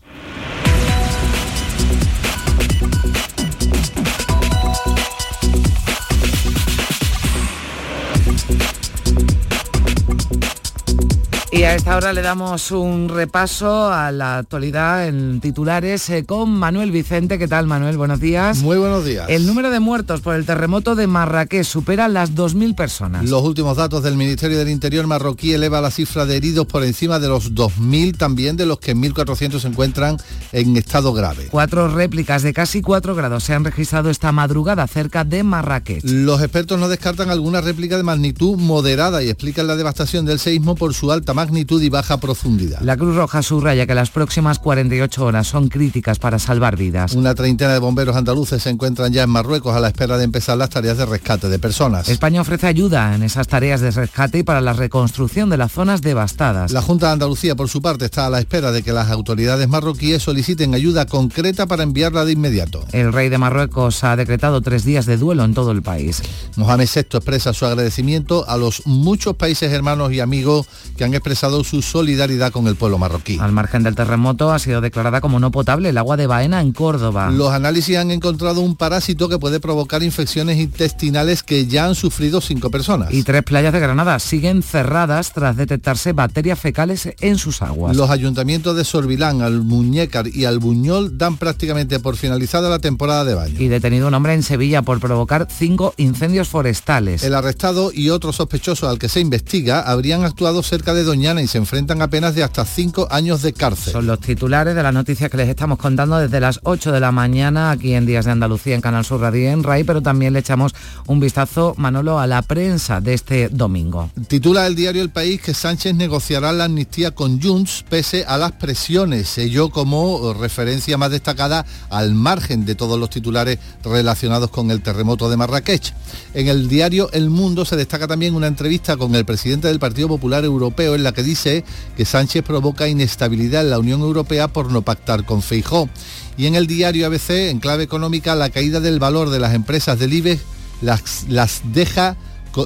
[11.53, 16.49] Y a esta hora le damos un repaso a la actualidad en titulares eh, con
[16.49, 17.37] Manuel Vicente.
[17.37, 17.97] ¿Qué tal, Manuel?
[17.97, 18.59] Buenos días.
[18.59, 19.25] Muy buenos días.
[19.27, 23.29] El número de muertos por el terremoto de Marrakech supera las 2.000 personas.
[23.29, 27.19] Los últimos datos del Ministerio del Interior marroquí eleva la cifra de heridos por encima
[27.19, 30.15] de los 2.000, también de los que 1.400 se encuentran
[30.53, 31.49] en estado grave.
[31.51, 36.01] Cuatro réplicas de casi 4 grados se han registrado esta madrugada cerca de Marrakech.
[36.05, 40.75] Los expertos no descartan alguna réplica de magnitud moderada y explican la devastación del seísmo
[40.75, 42.81] por su alta magnitud y baja profundidad.
[42.81, 47.13] La Cruz Roja subraya que las próximas 48 horas son críticas para salvar vidas.
[47.13, 50.57] Una treintena de bomberos andaluces se encuentran ya en Marruecos a la espera de empezar
[50.57, 52.09] las tareas de rescate de personas.
[52.09, 56.01] España ofrece ayuda en esas tareas de rescate y para la reconstrucción de las zonas
[56.01, 56.71] devastadas.
[56.71, 59.67] La Junta de Andalucía, por su parte, está a la espera de que las autoridades
[59.67, 62.85] marroquíes soliciten ayuda concreta para enviarla de inmediato.
[62.91, 66.21] El rey de Marruecos ha decretado tres días de duelo en todo el país.
[66.55, 71.30] Mohamed VI expresa su agradecimiento a los muchos países hermanos y amigos que han expresado
[71.35, 73.37] su solidaridad con el pueblo marroquí.
[73.39, 76.71] Al margen del terremoto ha sido declarada como no potable el agua de Baena en
[76.71, 77.29] Córdoba.
[77.31, 82.41] Los análisis han encontrado un parásito que puede provocar infecciones intestinales que ya han sufrido
[82.41, 83.13] cinco personas.
[83.13, 87.95] Y tres playas de Granada siguen cerradas tras detectarse bacterias fecales en sus aguas.
[87.95, 93.55] Los ayuntamientos de Sorbilán, Almuñécar y Albuñol dan prácticamente por finalizada la temporada de baño.
[93.59, 97.23] Y detenido un hombre en Sevilla por provocar cinco incendios forestales.
[97.23, 101.59] El arrestado y otro sospechoso al que se investiga habrían actuado cerca de Y se
[101.59, 103.93] enfrentan a penas de hasta cinco años de cárcel.
[103.93, 107.11] Son los titulares de las noticias que les estamos contando desde las 8 de la
[107.11, 110.39] mañana aquí en Días de Andalucía en Canal Sur Radio en RAI, pero también le
[110.39, 110.73] echamos
[111.05, 114.09] un vistazo, Manolo, a la prensa de este domingo.
[114.27, 118.53] Titula el diario El País que Sánchez negociará la amnistía con Junts pese a las
[118.53, 124.81] presiones, ello como referencia más destacada al margen de todos los titulares relacionados con el
[124.81, 125.93] terremoto de Marrakech.
[126.33, 130.07] En el diario El Mundo se destaca también una entrevista con el presidente del Partido
[130.07, 131.63] Popular Europeo en la que dice
[131.95, 135.89] que Sánchez provoca inestabilidad en la Unión Europea por no pactar con Feijó.
[136.37, 139.99] Y en el diario ABC, en clave económica, la caída del valor de las empresas
[139.99, 140.41] del IBEX
[140.81, 142.17] las, las deja,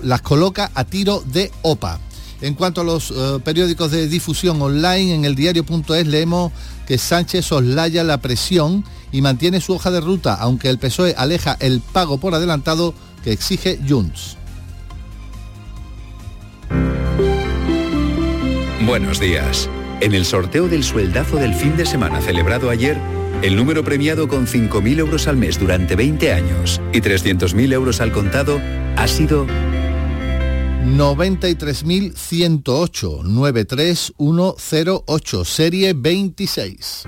[0.03, 1.99] las coloca a tiro de OPA.
[2.41, 6.51] En cuanto a los uh, periódicos de difusión online, en el diario.es leemos
[6.85, 11.55] que Sánchez soslaya la presión y mantiene su hoja de ruta, aunque el PSOE aleja
[11.59, 14.37] el pago por adelantado que exige Junts.
[18.85, 19.67] Buenos días.
[19.99, 22.99] En el sorteo del sueldazo del fin de semana celebrado ayer,
[23.41, 28.11] el número premiado con 5.000 euros al mes durante 20 años y 300.000 euros al
[28.11, 28.61] contado
[28.95, 29.47] ha sido
[30.85, 37.07] 93.108 93108 serie 26.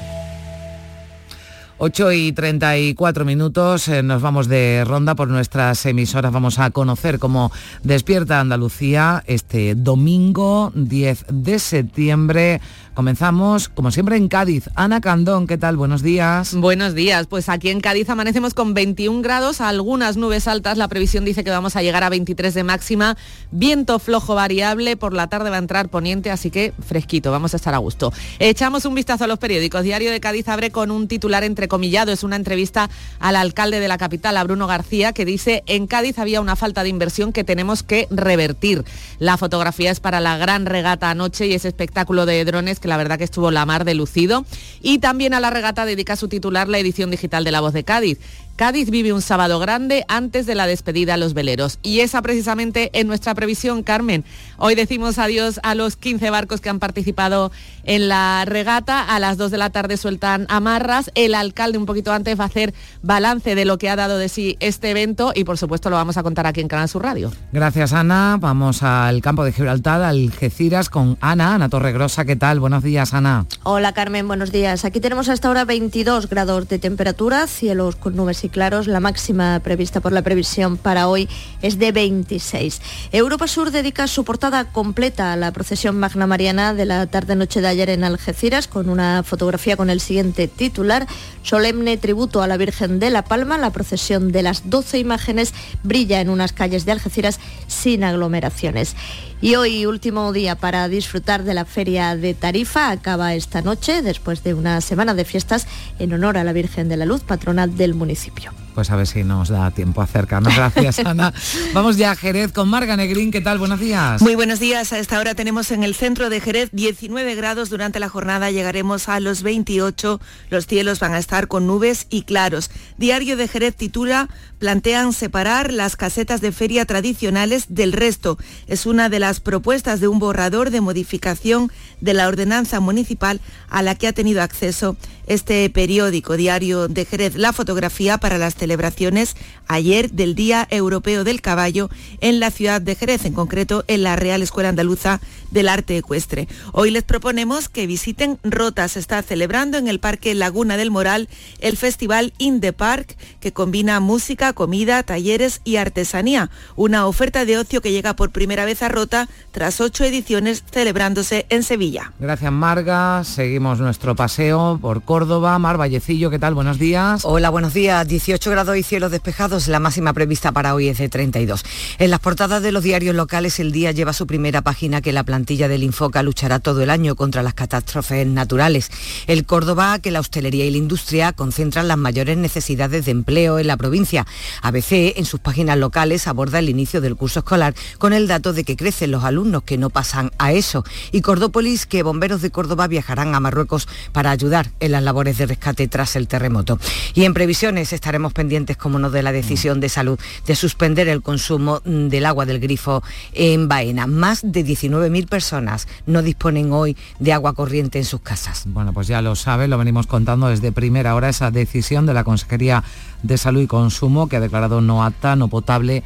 [1.83, 6.31] 8 y 34 minutos, eh, nos vamos de ronda por nuestras emisoras.
[6.31, 12.61] Vamos a conocer cómo despierta Andalucía este domingo 10 de septiembre
[12.93, 14.69] Comenzamos, como siempre, en Cádiz.
[14.75, 15.77] Ana Candón, ¿qué tal?
[15.77, 16.53] Buenos días.
[16.53, 17.25] Buenos días.
[17.25, 20.77] Pues aquí en Cádiz amanecemos con 21 grados, algunas nubes altas.
[20.77, 23.15] La previsión dice que vamos a llegar a 23 de máxima.
[23.51, 24.97] Viento flojo variable.
[24.97, 27.31] Por la tarde va a entrar poniente, así que fresquito.
[27.31, 28.11] Vamos a estar a gusto.
[28.39, 29.83] Echamos un vistazo a los periódicos.
[29.83, 32.11] Diario de Cádiz abre con un titular entrecomillado.
[32.11, 36.19] Es una entrevista al alcalde de la capital, a Bruno García, que dice, en Cádiz
[36.19, 38.83] había una falta de inversión que tenemos que revertir.
[39.19, 42.97] La fotografía es para la gran regata anoche y ese espectáculo de drones que la
[42.97, 44.45] verdad que estuvo la mar de lucido.
[44.81, 47.85] Y también a la regata dedica su titular la edición digital de La Voz de
[47.85, 48.19] Cádiz.
[48.55, 51.79] Cádiz vive un sábado grande antes de la despedida a los veleros.
[51.81, 54.23] Y esa precisamente en nuestra previsión, Carmen.
[54.57, 57.51] Hoy decimos adiós a los 15 barcos que han participado
[57.83, 59.03] en la regata.
[59.03, 61.11] A las 2 de la tarde sueltan amarras.
[61.15, 64.29] El alcalde un poquito antes va a hacer balance de lo que ha dado de
[64.29, 67.31] sí este evento y por supuesto lo vamos a contar aquí en Canal Sur Radio.
[67.51, 68.37] Gracias Ana.
[68.39, 72.25] Vamos al campo de Gibraltar, al Algeciras con Ana, Ana Torregrosa.
[72.25, 72.59] ¿Qué tal?
[72.59, 73.45] Buenos días, Ana.
[73.63, 74.85] Hola Carmen, buenos días.
[74.85, 78.87] Aquí tenemos hasta ahora 22 grados de temperatura, cielos con nubes y claros.
[78.87, 81.29] La máxima prevista por la previsión para hoy
[81.61, 82.81] es de 26.
[83.11, 87.67] Europa Sur dedica su portada completa a la procesión Magna Mariana de la tarde-noche de
[87.67, 91.07] ayer en Algeciras con una fotografía con el siguiente titular,
[91.43, 93.57] solemne tributo a la Virgen de la Palma.
[93.57, 98.95] La procesión de las 12 imágenes brilla en unas calles de Algeciras sin aglomeraciones.
[99.43, 104.43] Y hoy, último día para disfrutar de la feria de Tarifa, acaba esta noche después
[104.43, 105.65] de una semana de fiestas
[105.97, 108.53] en honor a la Virgen de la Luz, patrona del municipio.
[108.73, 110.55] Pues a ver si nos da tiempo a acercarnos.
[110.55, 111.33] Gracias, Ana.
[111.73, 113.31] Vamos ya a Jerez con Marga Negrín.
[113.31, 113.57] ¿Qué tal?
[113.57, 114.21] Buenos días.
[114.21, 114.93] Muy buenos días.
[114.93, 117.69] A esta hora tenemos en el centro de Jerez 19 grados.
[117.69, 120.21] Durante la jornada llegaremos a los 28.
[120.49, 122.71] Los cielos van a estar con nubes y claros.
[122.97, 128.37] Diario de Jerez titula plantean separar las casetas de feria tradicionales del resto.
[128.67, 133.81] Es una de las propuestas de un borrador de modificación de la ordenanza municipal a
[133.81, 134.95] la que ha tenido acceso
[135.31, 137.35] este periódico diario de Jerez.
[137.35, 142.95] La fotografía para las celebraciones ayer del Día Europeo del Caballo en la ciudad de
[142.95, 146.49] Jerez, en concreto en la Real Escuela Andaluza del Arte Ecuestre.
[146.73, 148.87] Hoy les proponemos que visiten Rota.
[148.89, 151.29] Se está celebrando en el Parque Laguna del Moral
[151.61, 156.49] el Festival In the Park, que combina música, comida, talleres y artesanía.
[156.75, 161.45] Una oferta de ocio que llega por primera vez a Rota tras ocho ediciones celebrándose
[161.47, 162.11] en Sevilla.
[162.19, 163.23] Gracias Marga.
[163.23, 165.20] Seguimos nuestro paseo por Córdoba.
[165.25, 166.55] Mar Vallecillo, ¿qué tal?
[166.55, 167.21] Buenos días.
[167.25, 168.07] Hola, buenos días.
[168.07, 169.67] 18 grados y cielos despejados.
[169.67, 171.63] La máxima prevista para hoy es de 32.
[171.99, 175.23] En las portadas de los diarios locales, el día lleva su primera página que la
[175.23, 178.89] plantilla del Infoca luchará todo el año contra las catástrofes naturales.
[179.27, 183.67] El Córdoba, que la hostelería y la industria concentran las mayores necesidades de empleo en
[183.67, 184.25] la provincia.
[184.63, 188.63] ABC, en sus páginas locales, aborda el inicio del curso escolar con el dato de
[188.63, 190.83] que crecen los alumnos que no pasan a eso.
[191.11, 195.45] Y Cordópolis, que bomberos de Córdoba viajarán a Marruecos para ayudar en las labores de
[195.45, 196.79] rescate tras el terremoto.
[197.13, 201.21] Y en previsiones estaremos pendientes, como no, de la decisión de salud de suspender el
[201.21, 203.03] consumo mm, del agua del grifo
[203.33, 204.07] en Baena.
[204.07, 208.63] Más de 19.000 personas no disponen hoy de agua corriente en sus casas.
[208.67, 212.23] Bueno, pues ya lo sabe, lo venimos contando desde primera hora esa decisión de la
[212.23, 212.85] Consejería
[213.21, 216.03] de Salud y Consumo que ha declarado no apta, no potable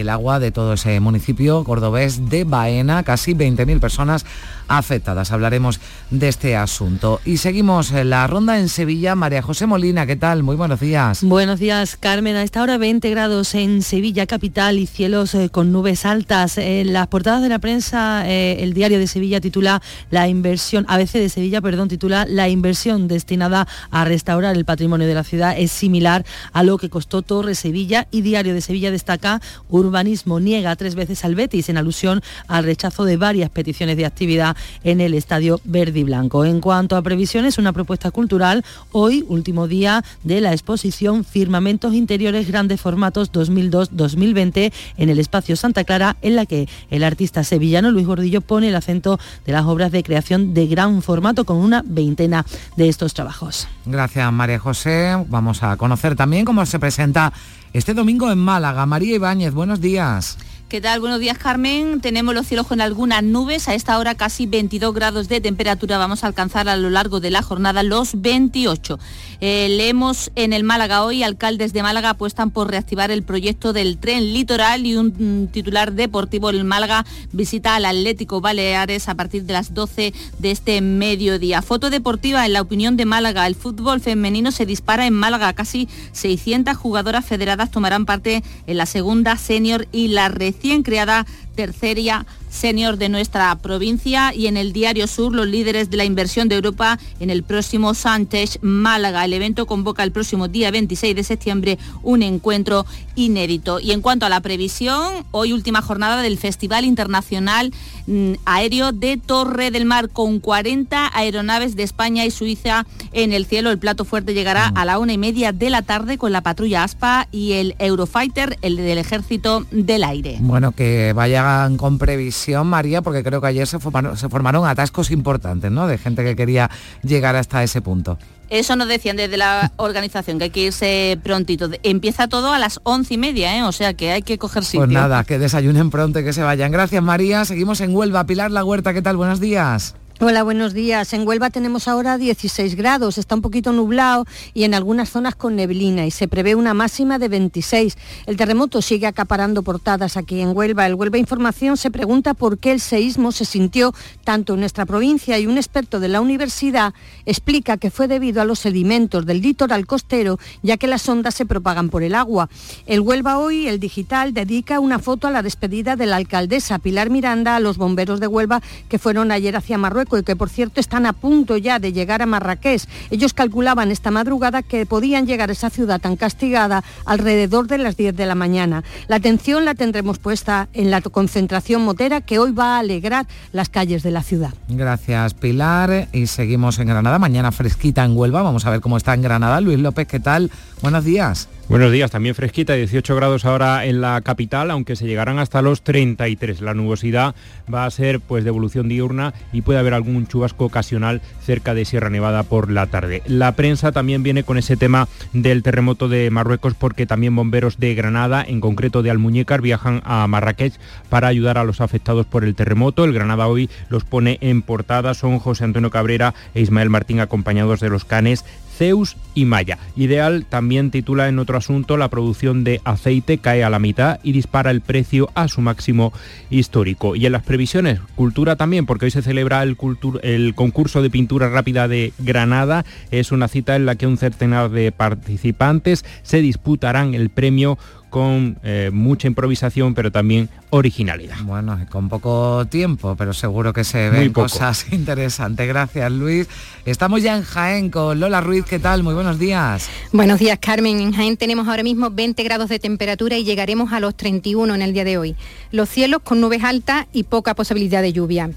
[0.00, 4.24] el agua de todo ese municipio cordobés de Baena, casi 20.000 personas
[4.68, 5.32] afectadas.
[5.32, 5.80] Hablaremos
[6.10, 7.20] de este asunto.
[7.24, 9.14] Y seguimos la ronda en Sevilla.
[9.14, 10.42] María José Molina, ¿qué tal?
[10.42, 11.22] Muy buenos días.
[11.22, 12.36] Buenos días, Carmen.
[12.36, 16.58] A esta hora 20 grados en Sevilla capital y cielos eh, con nubes altas.
[16.58, 21.12] En las portadas de la prensa, eh, el diario de Sevilla titula la inversión, ABC
[21.12, 25.72] de Sevilla, perdón, titula la inversión destinada a restaurar el patrimonio de la ciudad es
[25.72, 29.40] similar a lo que costó Torre Sevilla y Diario de Sevilla destaca
[29.88, 34.56] urbanismo niega tres veces al Betis en alusión al rechazo de varias peticiones de actividad
[34.84, 36.44] en el Estadio Verde y Blanco.
[36.44, 42.48] En cuanto a previsiones, una propuesta cultural, hoy, último día de la exposición Firmamentos Interiores
[42.48, 48.06] Grandes Formatos 2002-2020 en el Espacio Santa Clara, en la que el artista sevillano Luis
[48.06, 52.44] Gordillo pone el acento de las obras de creación de gran formato con una veintena
[52.76, 53.68] de estos trabajos.
[53.86, 55.16] Gracias María José.
[55.28, 57.32] Vamos a conocer también cómo se presenta
[57.72, 58.86] este domingo en Málaga.
[58.86, 60.38] María Ibáñez, buenos días.
[60.68, 61.00] ¿Qué tal?
[61.00, 62.02] Buenos días, Carmen.
[62.02, 63.68] Tenemos los cielos con algunas nubes.
[63.68, 65.96] A esta hora casi 22 grados de temperatura.
[65.96, 68.98] Vamos a alcanzar a lo largo de la jornada los 28.
[69.40, 73.96] Eh, leemos en el Málaga hoy, alcaldes de Málaga apuestan por reactivar el proyecto del
[73.96, 79.44] tren litoral y un mm, titular deportivo en Málaga visita al Atlético Baleares a partir
[79.44, 81.62] de las 12 de este mediodía.
[81.62, 83.46] Foto deportiva en la opinión de Málaga.
[83.46, 85.54] El fútbol femenino se dispara en Málaga.
[85.54, 91.24] Casi 600 jugadoras federadas tomarán parte en la segunda senior y la red recién creada
[91.54, 96.48] terceria senior de nuestra provincia y en el Diario Sur los líderes de la inversión
[96.48, 99.24] de Europa en el próximo Sánchez Málaga.
[99.24, 103.80] El evento convoca el próximo día 26 de septiembre un encuentro inédito.
[103.80, 107.72] Y en cuanto a la previsión, hoy última jornada del Festival Internacional
[108.06, 113.46] mm, Aéreo de Torre del Mar con 40 aeronaves de España y Suiza en el
[113.46, 113.70] cielo.
[113.70, 116.84] El plato fuerte llegará a la una y media de la tarde con la patrulla
[116.84, 120.36] ASPA y el Eurofighter, el del Ejército del Aire.
[120.40, 125.10] Bueno, que vayan con previsión María, porque creo que ayer se formaron, se formaron atascos
[125.10, 125.86] importantes, ¿no?
[125.86, 126.70] De gente que quería
[127.02, 128.18] llegar hasta ese punto.
[128.50, 131.70] Eso nos decían desde la organización, que hay que irse prontito.
[131.82, 133.62] Empieza todo a las once y media, ¿eh?
[133.62, 134.80] o sea que hay que coger sitio.
[134.80, 136.72] Pues nada, que desayunen pronto y que se vayan.
[136.72, 138.24] Gracias María, seguimos en Huelva.
[138.24, 139.16] Pilar La Huerta, ¿qué tal?
[139.16, 139.94] Buenos días.
[140.20, 141.12] Hola, buenos días.
[141.12, 145.54] En Huelva tenemos ahora 16 grados, está un poquito nublado y en algunas zonas con
[145.54, 147.96] neblina y se prevé una máxima de 26.
[148.26, 150.88] El terremoto sigue acaparando portadas aquí en Huelva.
[150.88, 153.94] El Huelva Información se pregunta por qué el seísmo se sintió
[154.24, 156.94] tanto en nuestra provincia y un experto de la universidad
[157.24, 161.46] explica que fue debido a los sedimentos del litoral costero ya que las ondas se
[161.46, 162.50] propagan por el agua.
[162.86, 167.08] El Huelva Hoy, el digital, dedica una foto a la despedida de la alcaldesa Pilar
[167.08, 170.80] Miranda a los bomberos de Huelva que fueron ayer hacia Marruecos y que por cierto
[170.80, 172.84] están a punto ya de llegar a Marrakech.
[173.10, 177.96] Ellos calculaban esta madrugada que podían llegar a esa ciudad tan castigada alrededor de las
[177.96, 178.84] 10 de la mañana.
[179.08, 183.68] La atención la tendremos puesta en la concentración motera que hoy va a alegrar las
[183.68, 184.54] calles de la ciudad.
[184.68, 187.18] Gracias Pilar y seguimos en Granada.
[187.18, 188.42] Mañana fresquita en Huelva.
[188.42, 189.60] Vamos a ver cómo está en Granada.
[189.60, 190.50] Luis López, ¿qué tal?
[190.82, 191.48] Buenos días.
[191.68, 195.82] Buenos días, también fresquita, 18 grados ahora en la capital, aunque se llegarán hasta los
[195.82, 196.62] 33.
[196.62, 197.34] La nubosidad
[197.72, 201.84] va a ser pues de evolución diurna y puede haber algún chubasco ocasional cerca de
[201.84, 203.22] Sierra Nevada por la tarde.
[203.26, 207.94] La prensa también viene con ese tema del terremoto de Marruecos porque también bomberos de
[207.94, 210.72] Granada, en concreto de Almuñécar, viajan a Marrakech
[211.10, 213.04] para ayudar a los afectados por el terremoto.
[213.04, 217.80] El Granada hoy los pone en portada, son José Antonio Cabrera e Ismael Martín acompañados
[217.80, 218.46] de los canes
[218.78, 219.78] Zeus y Maya.
[219.96, 224.30] Ideal también titula en otro asunto la producción de aceite cae a la mitad y
[224.32, 226.12] dispara el precio a su máximo
[226.48, 227.16] histórico.
[227.16, 229.76] Y en las previsiones, cultura también, porque hoy se celebra el,
[230.22, 232.84] el concurso de pintura rápida de Granada.
[233.10, 237.78] Es una cita en la que un centenar de participantes se disputarán el premio
[238.10, 241.36] con eh, mucha improvisación, pero también originalidad.
[241.42, 245.66] Bueno, con poco tiempo, pero seguro que se ven cosas interesantes.
[245.66, 246.48] Gracias, Luis.
[246.84, 248.64] Estamos ya en Jaén con Lola Ruiz.
[248.64, 249.02] ¿Qué tal?
[249.02, 249.88] Muy buenos días.
[250.12, 251.00] Buenos días, Carmen.
[251.00, 254.82] En Jaén tenemos ahora mismo 20 grados de temperatura y llegaremos a los 31 en
[254.82, 255.36] el día de hoy.
[255.70, 258.50] Los cielos con nubes altas y poca posibilidad de lluvia.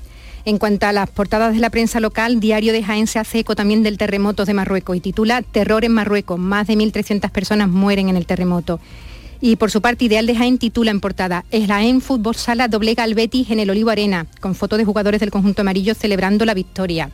[0.43, 3.55] En cuanto a las portadas de la prensa local, Diario de Jaén se hace eco
[3.55, 6.39] también del terremoto de Marruecos y titula Terror en Marruecos.
[6.39, 8.79] Más de 1.300 personas mueren en el terremoto.
[9.43, 13.03] Y por su parte, Ideal de Jaén titula en portada, Es Jaén Fútbol Sala doblega
[13.03, 16.53] al Betis en el Olivo Arena, con fotos de jugadores del conjunto amarillo celebrando la
[16.53, 17.09] victoria.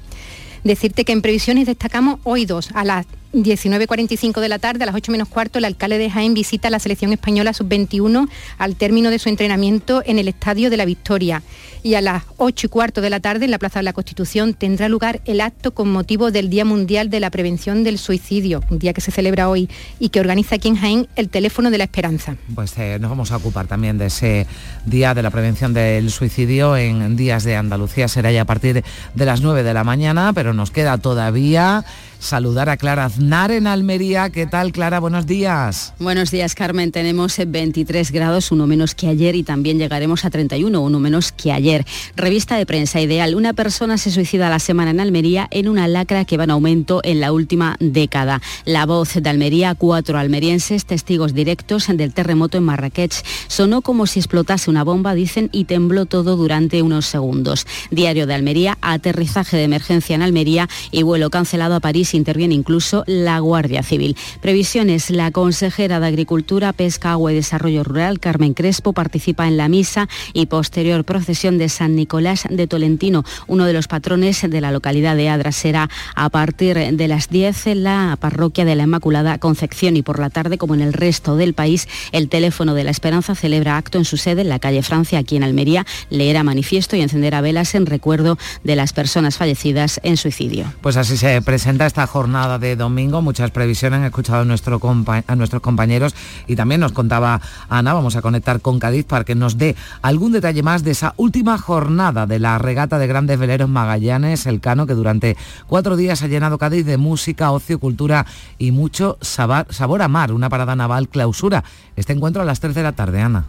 [0.66, 3.06] Decirte que en previsiones destacamos hoy dos, a las
[3.44, 6.72] 19.45 de la tarde, a las 8 menos cuarto, el alcalde de Jaén visita a
[6.72, 8.28] la selección española sub-21
[8.58, 11.44] al término de su entrenamiento en el Estadio de la Victoria.
[11.84, 14.54] Y a las 8 y cuarto de la tarde, en la Plaza de la Constitución,
[14.54, 18.80] tendrá lugar el acto con motivo del Día Mundial de la Prevención del Suicidio, un
[18.80, 19.70] día que se celebra hoy
[20.00, 22.36] y que organiza aquí en Jaén el Teléfono de la Esperanza.
[22.56, 24.48] Pues eh, nos vamos a ocupar también de ese
[24.86, 28.08] Día de la Prevención del Suicidio en Días de Andalucía.
[28.08, 28.84] Será ya a partir
[29.14, 31.86] de las 9 de la mañana, pero nos queda todavía
[32.20, 34.30] saludar a Clara Aznar en Almería.
[34.30, 35.02] ¿Qué tal, Clara?
[35.02, 35.94] Buenos días.
[36.00, 36.94] Buenos días, Carmen.
[36.94, 41.52] Tenemos 23 grados, uno menos que ayer y también llegaremos a 31, uno menos que
[41.52, 41.86] ayer.
[42.16, 43.36] Revista de prensa ideal.
[43.36, 47.02] Una persona se suicida la semana en Almería en una lacra que va en aumento
[47.04, 48.42] en la última década.
[48.64, 53.26] La voz de Almería, cuatro almerienses, testigos directos del terremoto en Marrakech.
[53.50, 57.68] Sonó como si explotase una bomba, dicen, y tembló todo durante unos segundos.
[57.92, 63.04] Diario de Almería, aterrizaje de emergencia en Almería y vuelo cancelado a París interviene incluso
[63.08, 64.16] la Guardia Civil.
[64.42, 69.70] Previsiones, la consejera de Agricultura, Pesca, Agua y Desarrollo Rural, Carmen Crespo, participa en la
[69.70, 74.72] misa y posterior procesión de San Nicolás de Tolentino, uno de los patrones de la
[74.72, 75.52] localidad de Adra.
[75.52, 80.20] Será a partir de las 10 en la parroquia de la Inmaculada Concepción y por
[80.20, 83.98] la tarde, como en el resto del país, el teléfono de la Esperanza celebra acto
[83.98, 87.74] en su sede en la calle Francia, aquí en Almería, leerá manifiesto y encenderá velas
[87.76, 90.74] en recuerdo de las personas fallecidas en suicidio.
[90.82, 94.82] Pues así se presenta esta jornada de domingo, muchas previsiones, he escuchado a, nuestro
[95.28, 96.16] a nuestros compañeros
[96.48, 97.40] y también nos contaba
[97.70, 101.14] Ana, vamos a conectar con Cádiz para que nos dé algún detalle más de esa
[101.18, 105.38] última jornada de la regata de grandes veleros Magallanes, el Cano, que durante
[105.68, 108.26] cuatro días ha llenado Cádiz de música, ocio, cultura
[108.58, 111.64] y mucho sabor, sabor a mar, una parada naval clausura.
[111.96, 113.46] Este encuentro a las 3 de la tarde, Ana.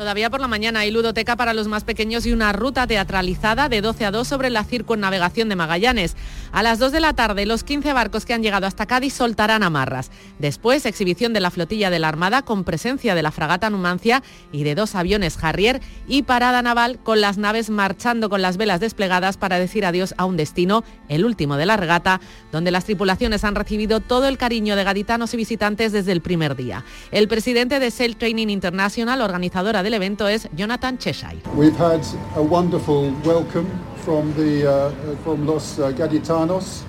[0.00, 3.82] Todavía por la mañana hay ludoteca para los más pequeños y una ruta teatralizada de
[3.82, 6.16] 12 a 2 sobre la circunnavegación de Magallanes.
[6.52, 9.62] A las 2 de la tarde, los 15 barcos que han llegado hasta Cádiz soltarán
[9.62, 10.10] amarras.
[10.38, 14.22] Después, exhibición de la flotilla de la Armada con presencia de la fragata Numancia
[14.52, 18.80] y de dos aviones Harrier y parada naval con las naves marchando con las velas
[18.80, 22.22] desplegadas para decir adiós a un destino, el último de la regata,
[22.52, 26.56] donde las tripulaciones han recibido todo el cariño de gaditanos y visitantes desde el primer
[26.56, 26.86] día.
[27.10, 31.42] El presidente de Sail Training International, organizadora de el evento es Jonathan Cheshire.
[31.56, 32.00] We've had
[32.36, 33.66] a wonderful welcome
[34.04, 34.90] from the uh,
[35.24, 36.84] from los uh, gaditanos.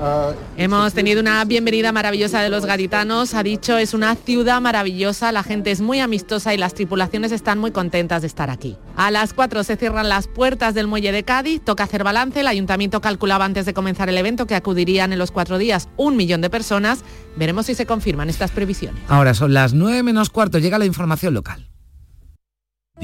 [0.00, 5.30] Uh, Hemos tenido una bienvenida maravillosa de los gaditanos, ha dicho, es una ciudad maravillosa,
[5.30, 8.76] la gente es muy amistosa y las tripulaciones están muy contentas de estar aquí.
[8.96, 12.48] A las 4 se cierran las puertas del muelle de Cádiz, toca hacer balance, el
[12.48, 16.40] ayuntamiento calculaba antes de comenzar el evento que acudirían en los cuatro días un millón
[16.40, 17.04] de personas,
[17.36, 19.00] veremos si se confirman estas previsiones.
[19.06, 21.68] Ahora son las 9 menos cuarto, llega la información local.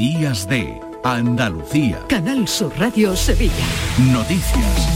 [0.00, 2.00] Días de Andalucía.
[2.08, 3.52] Canal Sur Radio Sevilla.
[4.10, 4.88] Noticias.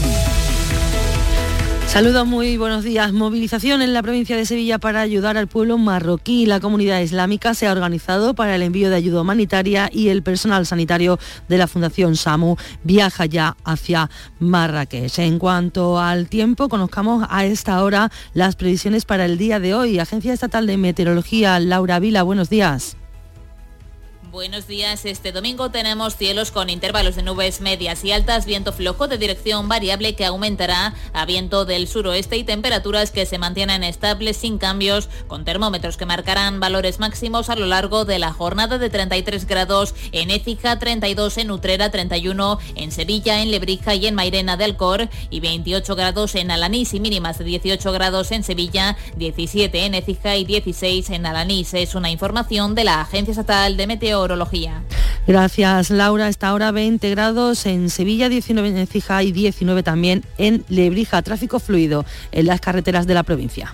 [1.85, 3.13] Saludos, muy buenos días.
[3.13, 6.47] Movilización en la provincia de Sevilla para ayudar al pueblo marroquí.
[6.47, 10.65] La comunidad islámica se ha organizado para el envío de ayuda humanitaria y el personal
[10.65, 15.19] sanitario de la Fundación SAMU viaja ya hacia Marrakech.
[15.19, 19.99] En cuanto al tiempo, conozcamos a esta hora las previsiones para el día de hoy.
[19.99, 22.97] Agencia Estatal de Meteorología, Laura Vila, buenos días.
[24.35, 25.05] Buenos días.
[25.05, 29.69] Este domingo tenemos cielos con intervalos de nubes medias y altas, viento flojo de dirección
[29.69, 35.07] variable que aumentará a viento del suroeste y temperaturas que se mantienen estables sin cambios,
[35.27, 39.95] con termómetros que marcarán valores máximos a lo largo de la jornada de 33 grados
[40.11, 45.07] en Écija, 32 en Utrera, 31 en Sevilla, en Lebrija y en Mairena de Alcor
[45.29, 50.35] y 28 grados en Alanís y mínimas de 18 grados en Sevilla, 17 en Écija
[50.35, 51.73] y 16 en Alanís.
[51.73, 54.24] Es una información de la Agencia Estatal de Meteorología
[55.27, 56.27] Gracias, Laura.
[56.27, 61.21] Esta hora 20 grados en Sevilla, 19 en Cija y 19 también en Lebrija.
[61.21, 63.73] Tráfico fluido en las carreteras de la provincia.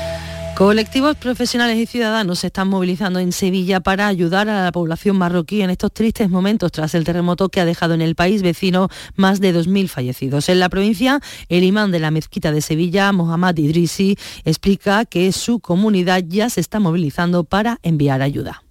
[0.61, 5.63] Colectivos profesionales y ciudadanos se están movilizando en Sevilla para ayudar a la población marroquí
[5.63, 9.41] en estos tristes momentos tras el terremoto que ha dejado en el país vecino más
[9.41, 10.49] de 2.000 fallecidos.
[10.49, 15.61] En la provincia, el imán de la mezquita de Sevilla, Mohammad Idrisi, explica que su
[15.61, 18.61] comunidad ya se está movilizando para enviar ayuda.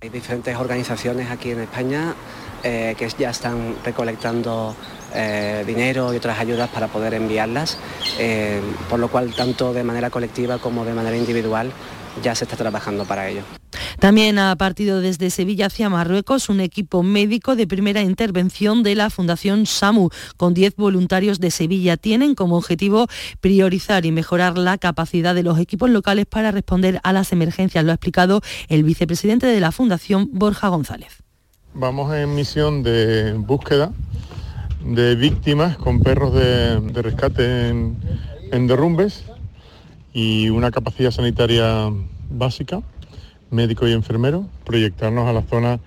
[0.00, 2.14] Hay diferentes organizaciones aquí en España
[2.62, 4.74] eh, que ya están recolectando
[5.14, 7.78] eh, dinero y otras ayudas para poder enviarlas,
[8.18, 11.72] eh, por lo cual tanto de manera colectiva como de manera individual
[12.22, 13.42] ya se está trabajando para ello.
[13.98, 19.10] También ha partido desde Sevilla hacia Marruecos un equipo médico de primera intervención de la
[19.10, 21.96] Fundación SAMU, con 10 voluntarios de Sevilla.
[21.96, 23.06] Tienen como objetivo
[23.40, 27.90] priorizar y mejorar la capacidad de los equipos locales para responder a las emergencias, lo
[27.90, 31.22] ha explicado el vicepresidente de la Fundación, Borja González.
[31.74, 33.92] Vamos en misión de búsqueda
[34.84, 39.24] de víctimas con perros de, rescate en, derrumbes
[40.12, 41.90] y una capacidad sanitaria
[42.30, 42.82] básica,
[43.50, 45.80] médico y enfermero, proyectarnos a la zona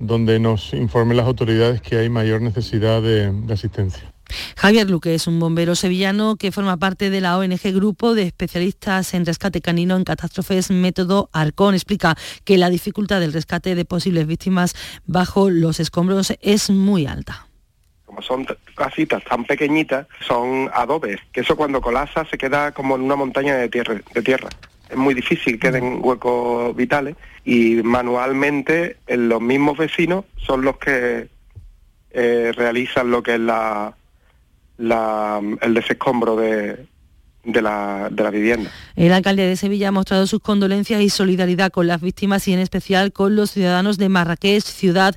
[0.00, 4.12] donde nos informen las autoridades que hay mayor necesidad de, de asistencia.
[4.56, 9.14] Javier Luque es un bombero sevillano que forma parte de la ONG Grupo de Especialistas
[9.14, 11.74] en Rescate Canino en Catástrofes Método Arcón.
[11.74, 14.74] Explica que la dificultad del rescate de posibles víctimas
[15.06, 17.45] bajo los escombros es muy alta
[18.16, 23.02] como son casitas tan pequeñitas, son adobes, que eso cuando colapsa se queda como en
[23.02, 24.00] una montaña de tierra.
[24.14, 24.48] De tierra.
[24.88, 31.28] Es muy difícil, queden huecos vitales y manualmente los mismos vecinos son los que
[32.12, 33.94] eh, realizan lo que es la,
[34.78, 36.86] la, el desescombro de,
[37.46, 38.70] de la, de la vivienda.
[38.96, 42.58] El alcalde de Sevilla ha mostrado sus condolencias y solidaridad con las víctimas y en
[42.58, 45.14] especial con los ciudadanos de Marrakech, ciudad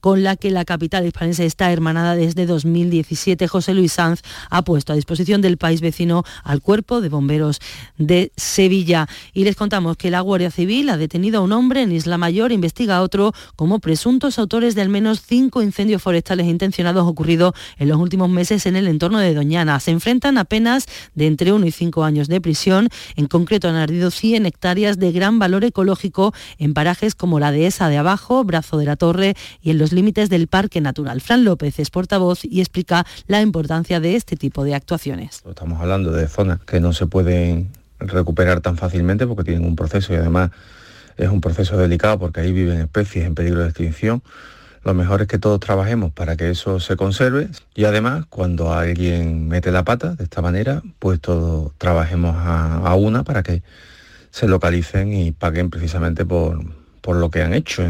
[0.00, 3.48] con la que la capital hispanense está hermanada desde 2017.
[3.48, 4.20] José Luis Sanz
[4.50, 7.60] ha puesto a disposición del país vecino al cuerpo de bomberos
[7.96, 9.06] de Sevilla.
[9.32, 12.52] Y les contamos que la Guardia Civil ha detenido a un hombre en Isla Mayor,
[12.52, 17.88] investiga a otro como presuntos autores de al menos cinco incendios forestales intencionados ocurridos en
[17.88, 19.80] los últimos meses en el entorno de Doñana.
[19.80, 22.88] Se enfrentan apenas de entre uno cinco años de prisión.
[23.16, 27.88] En concreto han ardido 100 hectáreas de gran valor ecológico en parajes como la dehesa
[27.88, 31.20] de abajo, Brazo de la Torre y en los límites del Parque Natural.
[31.20, 35.42] Fran López es portavoz y explica la importancia de este tipo de actuaciones.
[35.48, 40.12] Estamos hablando de zonas que no se pueden recuperar tan fácilmente porque tienen un proceso
[40.12, 40.50] y además
[41.16, 44.22] es un proceso delicado porque ahí viven especies en peligro de extinción
[44.82, 49.46] lo mejor es que todos trabajemos para que eso se conserve y además cuando alguien
[49.46, 53.62] mete la pata de esta manera, pues todos trabajemos a, una para que
[54.30, 56.64] se localicen y paguen precisamente por,
[57.02, 57.89] por lo que han hecho.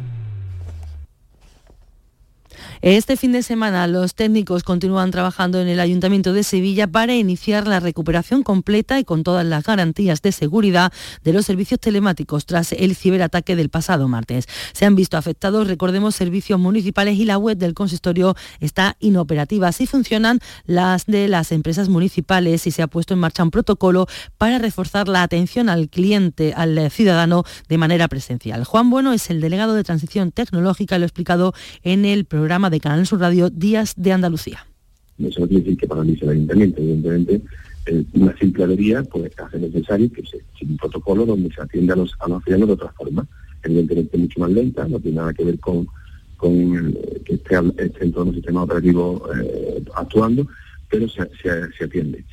[2.83, 7.67] Este fin de semana los técnicos continúan trabajando en el Ayuntamiento de Sevilla para iniciar
[7.67, 10.91] la recuperación completa y con todas las garantías de seguridad
[11.23, 14.47] de los servicios telemáticos tras el ciberataque del pasado martes.
[14.73, 19.67] Se han visto afectados, recordemos, servicios municipales y la web del consistorio está inoperativa.
[19.67, 24.07] Así funcionan las de las empresas municipales y se ha puesto en marcha un protocolo
[24.39, 28.63] para reforzar la atención al cliente, al ciudadano de manera presencial.
[28.63, 31.53] Juan Bueno es el delegado de Transición Tecnológica, lo ha explicado
[31.83, 34.65] en el programa de Canal Sur Radio Días de Andalucía.
[35.19, 37.41] Eso no quiere decir que paralice el ayuntamiento, evidentemente
[37.85, 41.97] eh, una simple avería pues hace necesario que se un protocolo donde se atienda a
[41.97, 43.27] los, a de otra forma,
[43.63, 45.87] evidentemente mucho más lenta, no tiene nada que ver con,
[46.37, 46.93] con
[47.25, 50.47] que esté, esté en todo el sistema operativo eh, actuando,
[50.89, 52.23] pero se atiende.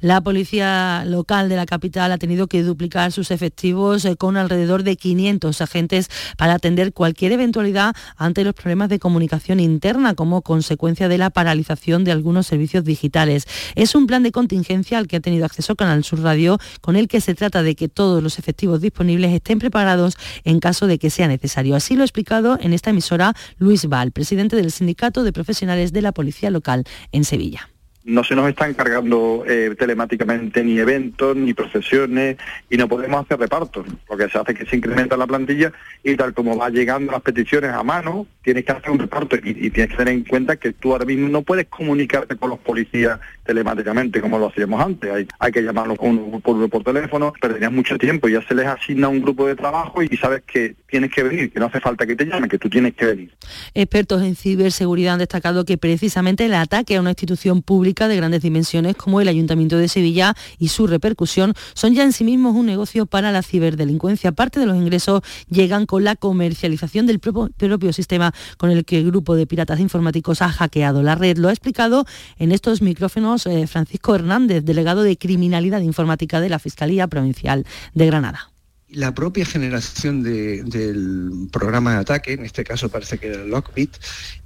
[0.00, 4.82] La policía local de la capital ha tenido que duplicar sus efectivos eh, con alrededor
[4.82, 11.08] de 500 agentes para atender cualquier eventualidad ante los problemas de comunicación interna como consecuencia
[11.08, 13.46] de la paralización de algunos servicios digitales.
[13.74, 17.08] Es un plan de contingencia al que ha tenido acceso Canal Sur Radio con el
[17.08, 21.10] que se trata de que todos los efectivos disponibles estén preparados en caso de que
[21.10, 21.76] sea necesario.
[21.76, 26.02] Así lo ha explicado en esta emisora Luis Val, presidente del Sindicato de Profesionales de
[26.02, 27.73] la Policía Local en Sevilla
[28.04, 32.36] no se nos están cargando eh, telemáticamente ni eventos ni procesiones
[32.68, 36.34] y no podemos hacer repartos, porque se hace que se incrementa la plantilla y tal
[36.34, 39.96] como va llegando las peticiones a mano, tienes que hacer un reparto y, tienes que
[39.96, 44.38] tener en cuenta que tú ahora mismo no puedes comunicarte con los policías telemáticamente como
[44.38, 48.42] lo hacíamos antes, hay, hay que llamarlos uno por por teléfono, perderías mucho tiempo, ya
[48.46, 51.66] se les asigna un grupo de trabajo y sabes que tienes que venir, que no
[51.66, 53.34] hace falta que te llamen, que tú tienes que venir.
[53.74, 58.42] Expertos en ciberseguridad han destacado que precisamente el ataque a una institución pública de grandes
[58.42, 62.66] dimensiones como el Ayuntamiento de Sevilla y su repercusión son ya en sí mismos un
[62.66, 64.32] negocio para la ciberdelincuencia.
[64.32, 69.06] Parte de los ingresos llegan con la comercialización del propio, sistema con el que el
[69.06, 71.38] grupo de piratas informáticos ha hackeado la red.
[71.38, 72.06] Lo ha explicado
[72.38, 78.06] en estos micrófonos eh, Francisco Hernández, delegado de Criminalidad Informática de la Fiscalía Provincial de
[78.06, 78.50] Granada
[78.94, 83.90] la propia generación del programa de ataque, en este caso parece que era Lockbit,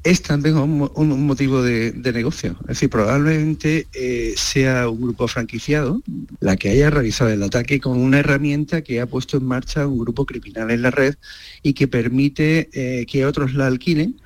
[0.03, 2.57] es también un, motivo de, negocio.
[2.63, 6.01] Es decir, probablemente eh, sea un grupo franquiciado
[6.41, 9.99] la que haya realizado el ataque con una herramienta que ha puesto en marcha un
[9.99, 11.15] grupo criminal en la red
[11.63, 14.19] y que permite eh, que otros la alquilen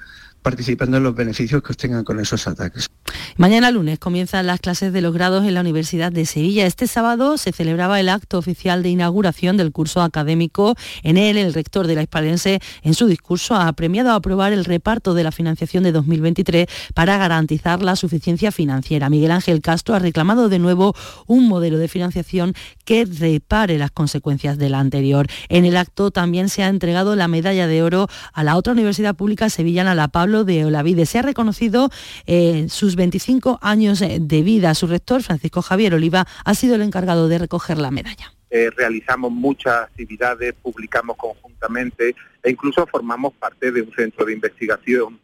[0.43, 2.91] participando en los beneficios que obtengan con esos ataques.
[3.37, 6.67] Mañana lunes comienzan las clases de los grados en la Universidad de Sevilla.
[6.67, 10.75] Este sábado se celebraba el acto oficial de inauguración del curso académico.
[11.03, 14.65] En él, el rector de la Hispalense, en su discurso, ha premiado a aprobar el
[14.65, 19.09] reparto de la financiación de 2023 para garantizar la suficiencia financiera.
[19.09, 20.95] Miguel Ángel Castro ha reclamado de nuevo
[21.27, 25.27] un modelo de financiación que repare las consecuencias de la anterior.
[25.49, 29.15] En el acto también se ha entregado la medalla de oro a la otra universidad
[29.15, 31.07] pública sevillana, la Pablo de Olavide.
[31.07, 31.91] Se ha reconocido
[32.27, 34.75] eh, sus 25 años eh, de vida.
[34.75, 38.33] Su rector, Francisco Javier Oliva, ha sido el encargado de recoger la medalla.
[38.51, 45.21] Eh, realizamos muchas actividades, publicamos conjuntamente e incluso formamos parte de un centro de investigación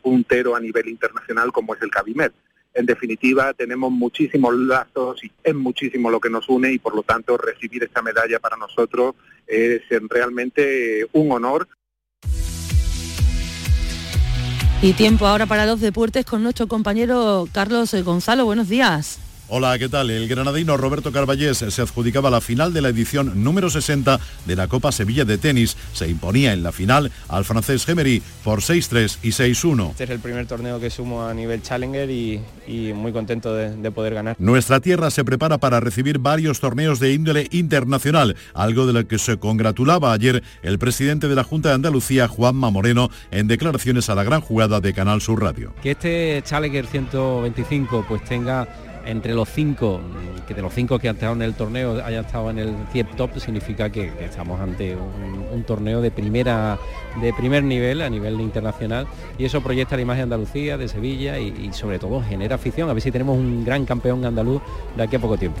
[0.00, 2.30] puntero a nivel internacional como es el CABIMED.
[2.74, 7.02] En definitiva, tenemos muchísimos lazos y es muchísimo lo que nos une y por lo
[7.02, 11.68] tanto recibir esta medalla para nosotros es realmente un honor.
[14.84, 18.44] Y tiempo ahora para los deportes con nuestro compañero Carlos Gonzalo.
[18.44, 19.20] Buenos días.
[19.54, 20.08] Hola, ¿qué tal?
[20.08, 24.66] El granadino Roberto Carballés se adjudicaba la final de la edición número 60 de la
[24.66, 25.76] Copa Sevilla de Tenis.
[25.92, 29.90] Se imponía en la final al francés Gemery por 6-3 y 6-1.
[29.90, 32.40] Este es el primer torneo que sumo a nivel Challenger y,
[32.94, 34.36] muy contento de, de, poder ganar.
[34.38, 39.18] Nuestra tierra se prepara para recibir varios torneos de índole internacional, algo de lo que
[39.18, 44.14] se congratulaba ayer el presidente de la Junta de Andalucía, Juanma Moreno, en declaraciones a
[44.14, 45.74] la gran jugada de Canal Sur Radio.
[45.82, 48.66] Que este Challenger 125 pues tenga
[49.04, 50.00] entre los cinco,
[50.46, 53.06] que de los cinco que han estado en el torneo hayan estado en el 100
[53.16, 56.78] top, significa que, estamos ante un, torneo de primera
[57.20, 59.06] de primer nivel a nivel internacional
[59.38, 62.88] y eso proyecta la imagen de Andalucía, de Sevilla y, sobre todo genera afición.
[62.88, 64.62] A ver si tenemos un gran campeón andaluz
[64.96, 65.60] de aquí a poco tiempo.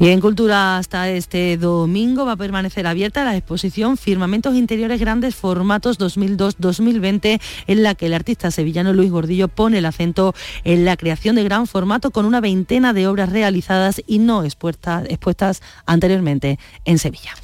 [0.00, 5.36] Y en Cultura hasta este domingo va a permanecer abierta la exposición Firmamentos Interiores Grandes
[5.36, 10.34] Formatos 2002-2020 en la que el artista sevillano Luis Gordillo pone el acento
[10.64, 15.04] en la creación de gran formato con una veintena de obras realizadas y no expuestas,
[15.08, 17.43] expuestas anteriormente en Sevilla.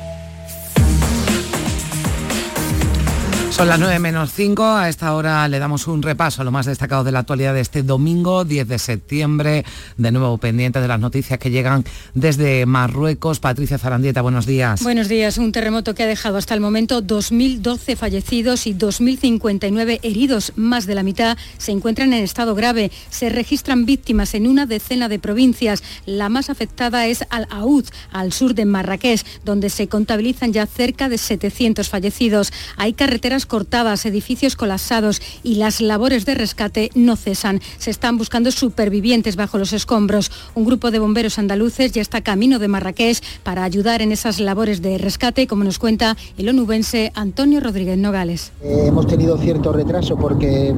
[3.61, 4.63] Son las 9 menos 5.
[4.65, 7.61] A esta hora le damos un repaso a lo más destacado de la actualidad de
[7.61, 9.65] este domingo 10 de septiembre.
[9.97, 11.85] De nuevo pendiente de las noticias que llegan
[12.15, 13.39] desde Marruecos.
[13.39, 14.81] Patricia Zarandieta, buenos días.
[14.81, 15.37] Buenos días.
[15.37, 20.53] Un terremoto que ha dejado hasta el momento 2.012 fallecidos y 2.059 heridos.
[20.55, 22.91] Más de la mitad se encuentran en estado grave.
[23.11, 25.83] Se registran víctimas en una decena de provincias.
[26.07, 31.19] La más afectada es Al-Aoud, al sur de Marrakech, donde se contabilizan ya cerca de
[31.19, 32.51] 700 fallecidos.
[32.77, 37.59] Hay carreteras cortadas, edificios colapsados y las labores de rescate no cesan.
[37.79, 40.31] Se están buscando supervivientes bajo los escombros.
[40.55, 44.81] Un grupo de bomberos andaluces ya está camino de Marrakech para ayudar en esas labores
[44.81, 48.53] de rescate, como nos cuenta el onubense Antonio Rodríguez Nogales.
[48.63, 50.73] Eh, hemos tenido cierto retraso porque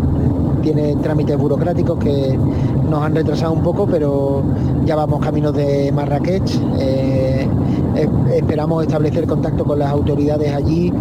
[0.63, 2.35] tiene trámites burocráticos que
[2.89, 4.43] nos han retrasado un poco, pero
[4.83, 6.49] ya vamos camino de Marrakech.
[6.79, 7.47] Eh,
[8.33, 10.91] esperamos establecer contacto con las autoridades allí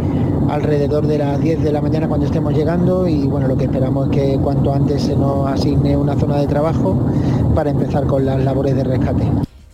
[0.48, 4.10] alrededor de las 10 de la mañana cuando estemos llegando y bueno, lo que esperamos
[4.10, 6.98] es que cuanto antes se nos asigne una zona de trabajo
[7.54, 9.24] para empezar con las labores de rescate.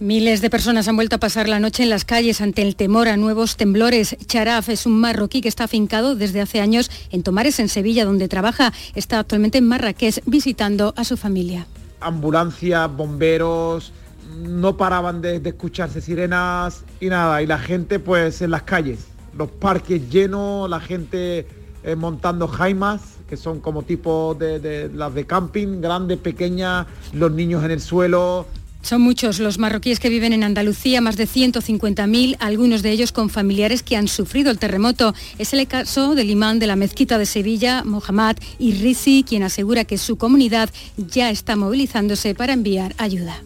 [0.01, 3.09] Miles de personas han vuelto a pasar la noche en las calles ante el temor
[3.09, 4.17] a nuevos temblores.
[4.27, 8.29] Charaf es un marroquí que está afincado desde hace años en Tomares, en Sevilla, donde
[8.29, 8.73] trabaja.
[8.95, 11.67] Está actualmente en Marrakech visitando a su familia.
[11.99, 13.93] Ambulancias, bomberos,
[14.39, 19.07] no paraban de, escucharse sirenas y nada, y la gente pues en las calles
[19.39, 21.47] los parques llenos, la gente
[21.85, 27.65] eh, montando jaimas, que son como tipo de, las de camping, grandes, pequeñas, los niños
[27.65, 28.47] en el suelo.
[28.83, 33.29] Son muchos los marroquíes que viven en Andalucía, más de 150.000, algunos de ellos con
[33.29, 35.15] familiares que han sufrido el terremoto.
[35.39, 39.99] Es el caso del imán de la mezquita de Sevilla, Mohamed Irrisi, quien asegura que
[39.99, 43.43] su comunidad ya está movilizándose para enviar ayuda.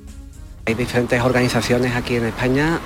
[0.65, 2.79] Hay diferentes organizaciones aquí en España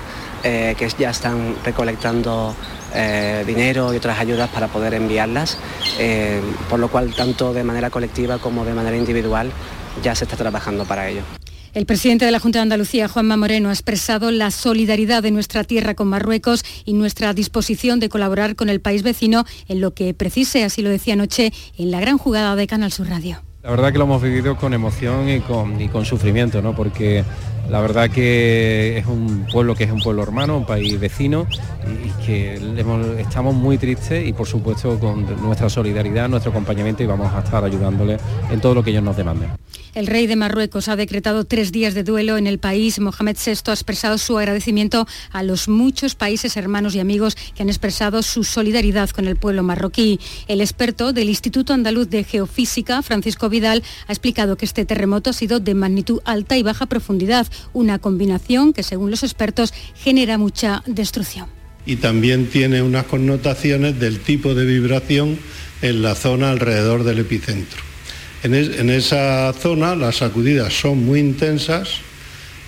[0.43, 2.55] eh, que ya están recolectando
[2.93, 5.57] eh, dinero y otras ayudas para poder enviarlas,
[5.99, 9.51] eh, por lo cual tanto de manera colectiva como de manera individual
[10.01, 11.21] ya se está trabajando para ello.
[11.73, 15.63] El presidente de la Junta de Andalucía, Juanma Moreno, ha expresado la solidaridad de nuestra
[15.63, 20.15] tierra con Marruecos y nuestra disposición de colaborar con el país vecino en lo que
[20.15, 23.46] precise, así lo decía anoche, en la gran jugada de Canal Sur Radio.
[23.63, 26.75] La verdad que lo hemos vivido con emoción y con, y con sufrimiento, ¿no?
[26.75, 27.23] Porque
[27.69, 31.47] la verdad que es un pueblo que es un pueblo hermano, un país vecino
[31.85, 32.55] y que
[33.19, 37.63] estamos muy tristes y por supuesto con nuestra solidaridad, nuestro acompañamiento y vamos a estar
[37.63, 39.49] ayudándoles en todo lo que ellos nos demanden.
[39.97, 42.99] El rey de Marruecos ha decretado tres días de duelo en el país.
[42.99, 47.69] Mohamed VI ha expresado su agradecimiento a los muchos países hermanos y amigos que han
[47.69, 50.19] expresado su solidaridad con el pueblo marroquí.
[50.47, 55.33] El experto del Instituto Andaluz de Geofísica, Francisco Vidal, ha explicado que este terremoto ha
[55.33, 60.83] sido de magnitud alta y baja profundidad, una combinación que, según los expertos, genera mucha
[60.85, 61.47] destrucción.
[61.87, 65.39] Y también tiene unas connotaciones del tipo de vibración
[65.81, 67.86] en la zona alrededor del epicentro.
[68.43, 72.01] En, esa zona las sacudidas son muy intensas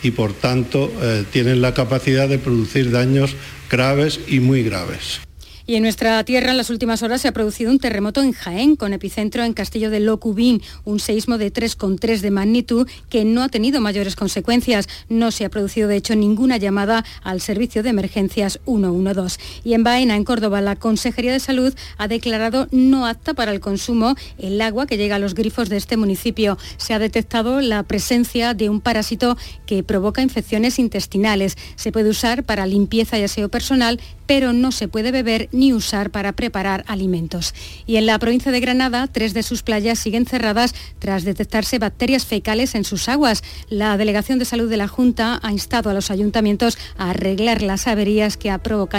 [0.02, 3.36] y por tanto eh, tienen la capacidad de producir daños
[3.70, 5.22] graves y muy graves.
[5.70, 8.76] Y en nuestra tierra en las últimas horas se ha producido un terremoto en Jaén,
[8.76, 13.50] con epicentro en Castillo de Locubín, un seísmo de 3,3 de magnitud que no ha
[13.50, 14.90] tenido mayores consecuencias.
[15.10, 19.40] No se ha producido de hecho ninguna llamada al servicio de emergencias 112.
[19.64, 23.60] Y en Baena, en Córdoba, la Consejería de Salud ha declarado no apta para el
[23.60, 26.58] consumo el agua que llega a los grifos de este municipio.
[26.78, 31.60] Se ha detectado la presencia de un parásito que provoca infecciones intestinales.
[31.76, 36.10] Se puede usar para limpieza y aseo personal, pero no se puede beber ni usar
[36.10, 37.54] para preparar alimentos.
[37.86, 42.26] Y en la provincia de Granada, tres de sus playas siguen cerradas tras detectarse bacterias
[42.26, 43.44] fecales en sus aguas.
[43.70, 47.88] La Delegación de Salud de la Junta ha instado a los ayuntamientos a arreglar las
[47.88, 48.56] averías que,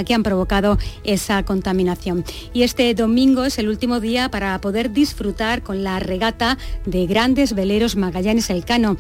[0.07, 2.25] que han provocado esa contaminación.
[2.53, 7.55] Y este domingo es el último día para poder disfrutar con la regata de grandes
[7.55, 8.97] veleros Magallanes Elcano.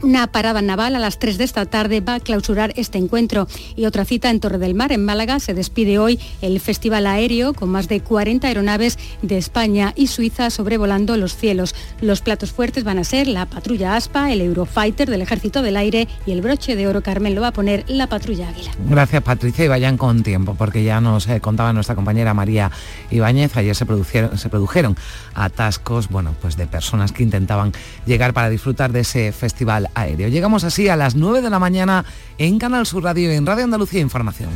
[0.00, 3.84] Una parada naval a las 3 de esta tarde va a clausurar este encuentro y
[3.84, 7.68] otra cita en Torre del Mar, en Málaga, se despide hoy el Festival Aéreo con
[7.68, 11.74] más de 40 aeronaves de España y Suiza sobrevolando los cielos.
[12.00, 16.06] Los platos fuertes van a ser la patrulla ASPA, el Eurofighter del Ejército del Aire
[16.26, 18.70] y el broche de oro Carmen lo va a poner la patrulla Águila.
[18.88, 22.70] Gracias Patricia y vayan con tiempo porque ya nos eh, contaba nuestra compañera María
[23.10, 24.96] Ibáñez, ayer se produjeron,
[25.34, 27.72] atascos bueno, pues de personas que intentaban
[28.06, 30.28] llegar para disfrutar de ese festival aéreo.
[30.28, 32.04] Llegamos así a las 9 de la mañana
[32.38, 34.50] en Canal Sur Radio en Radio Andalucía Información.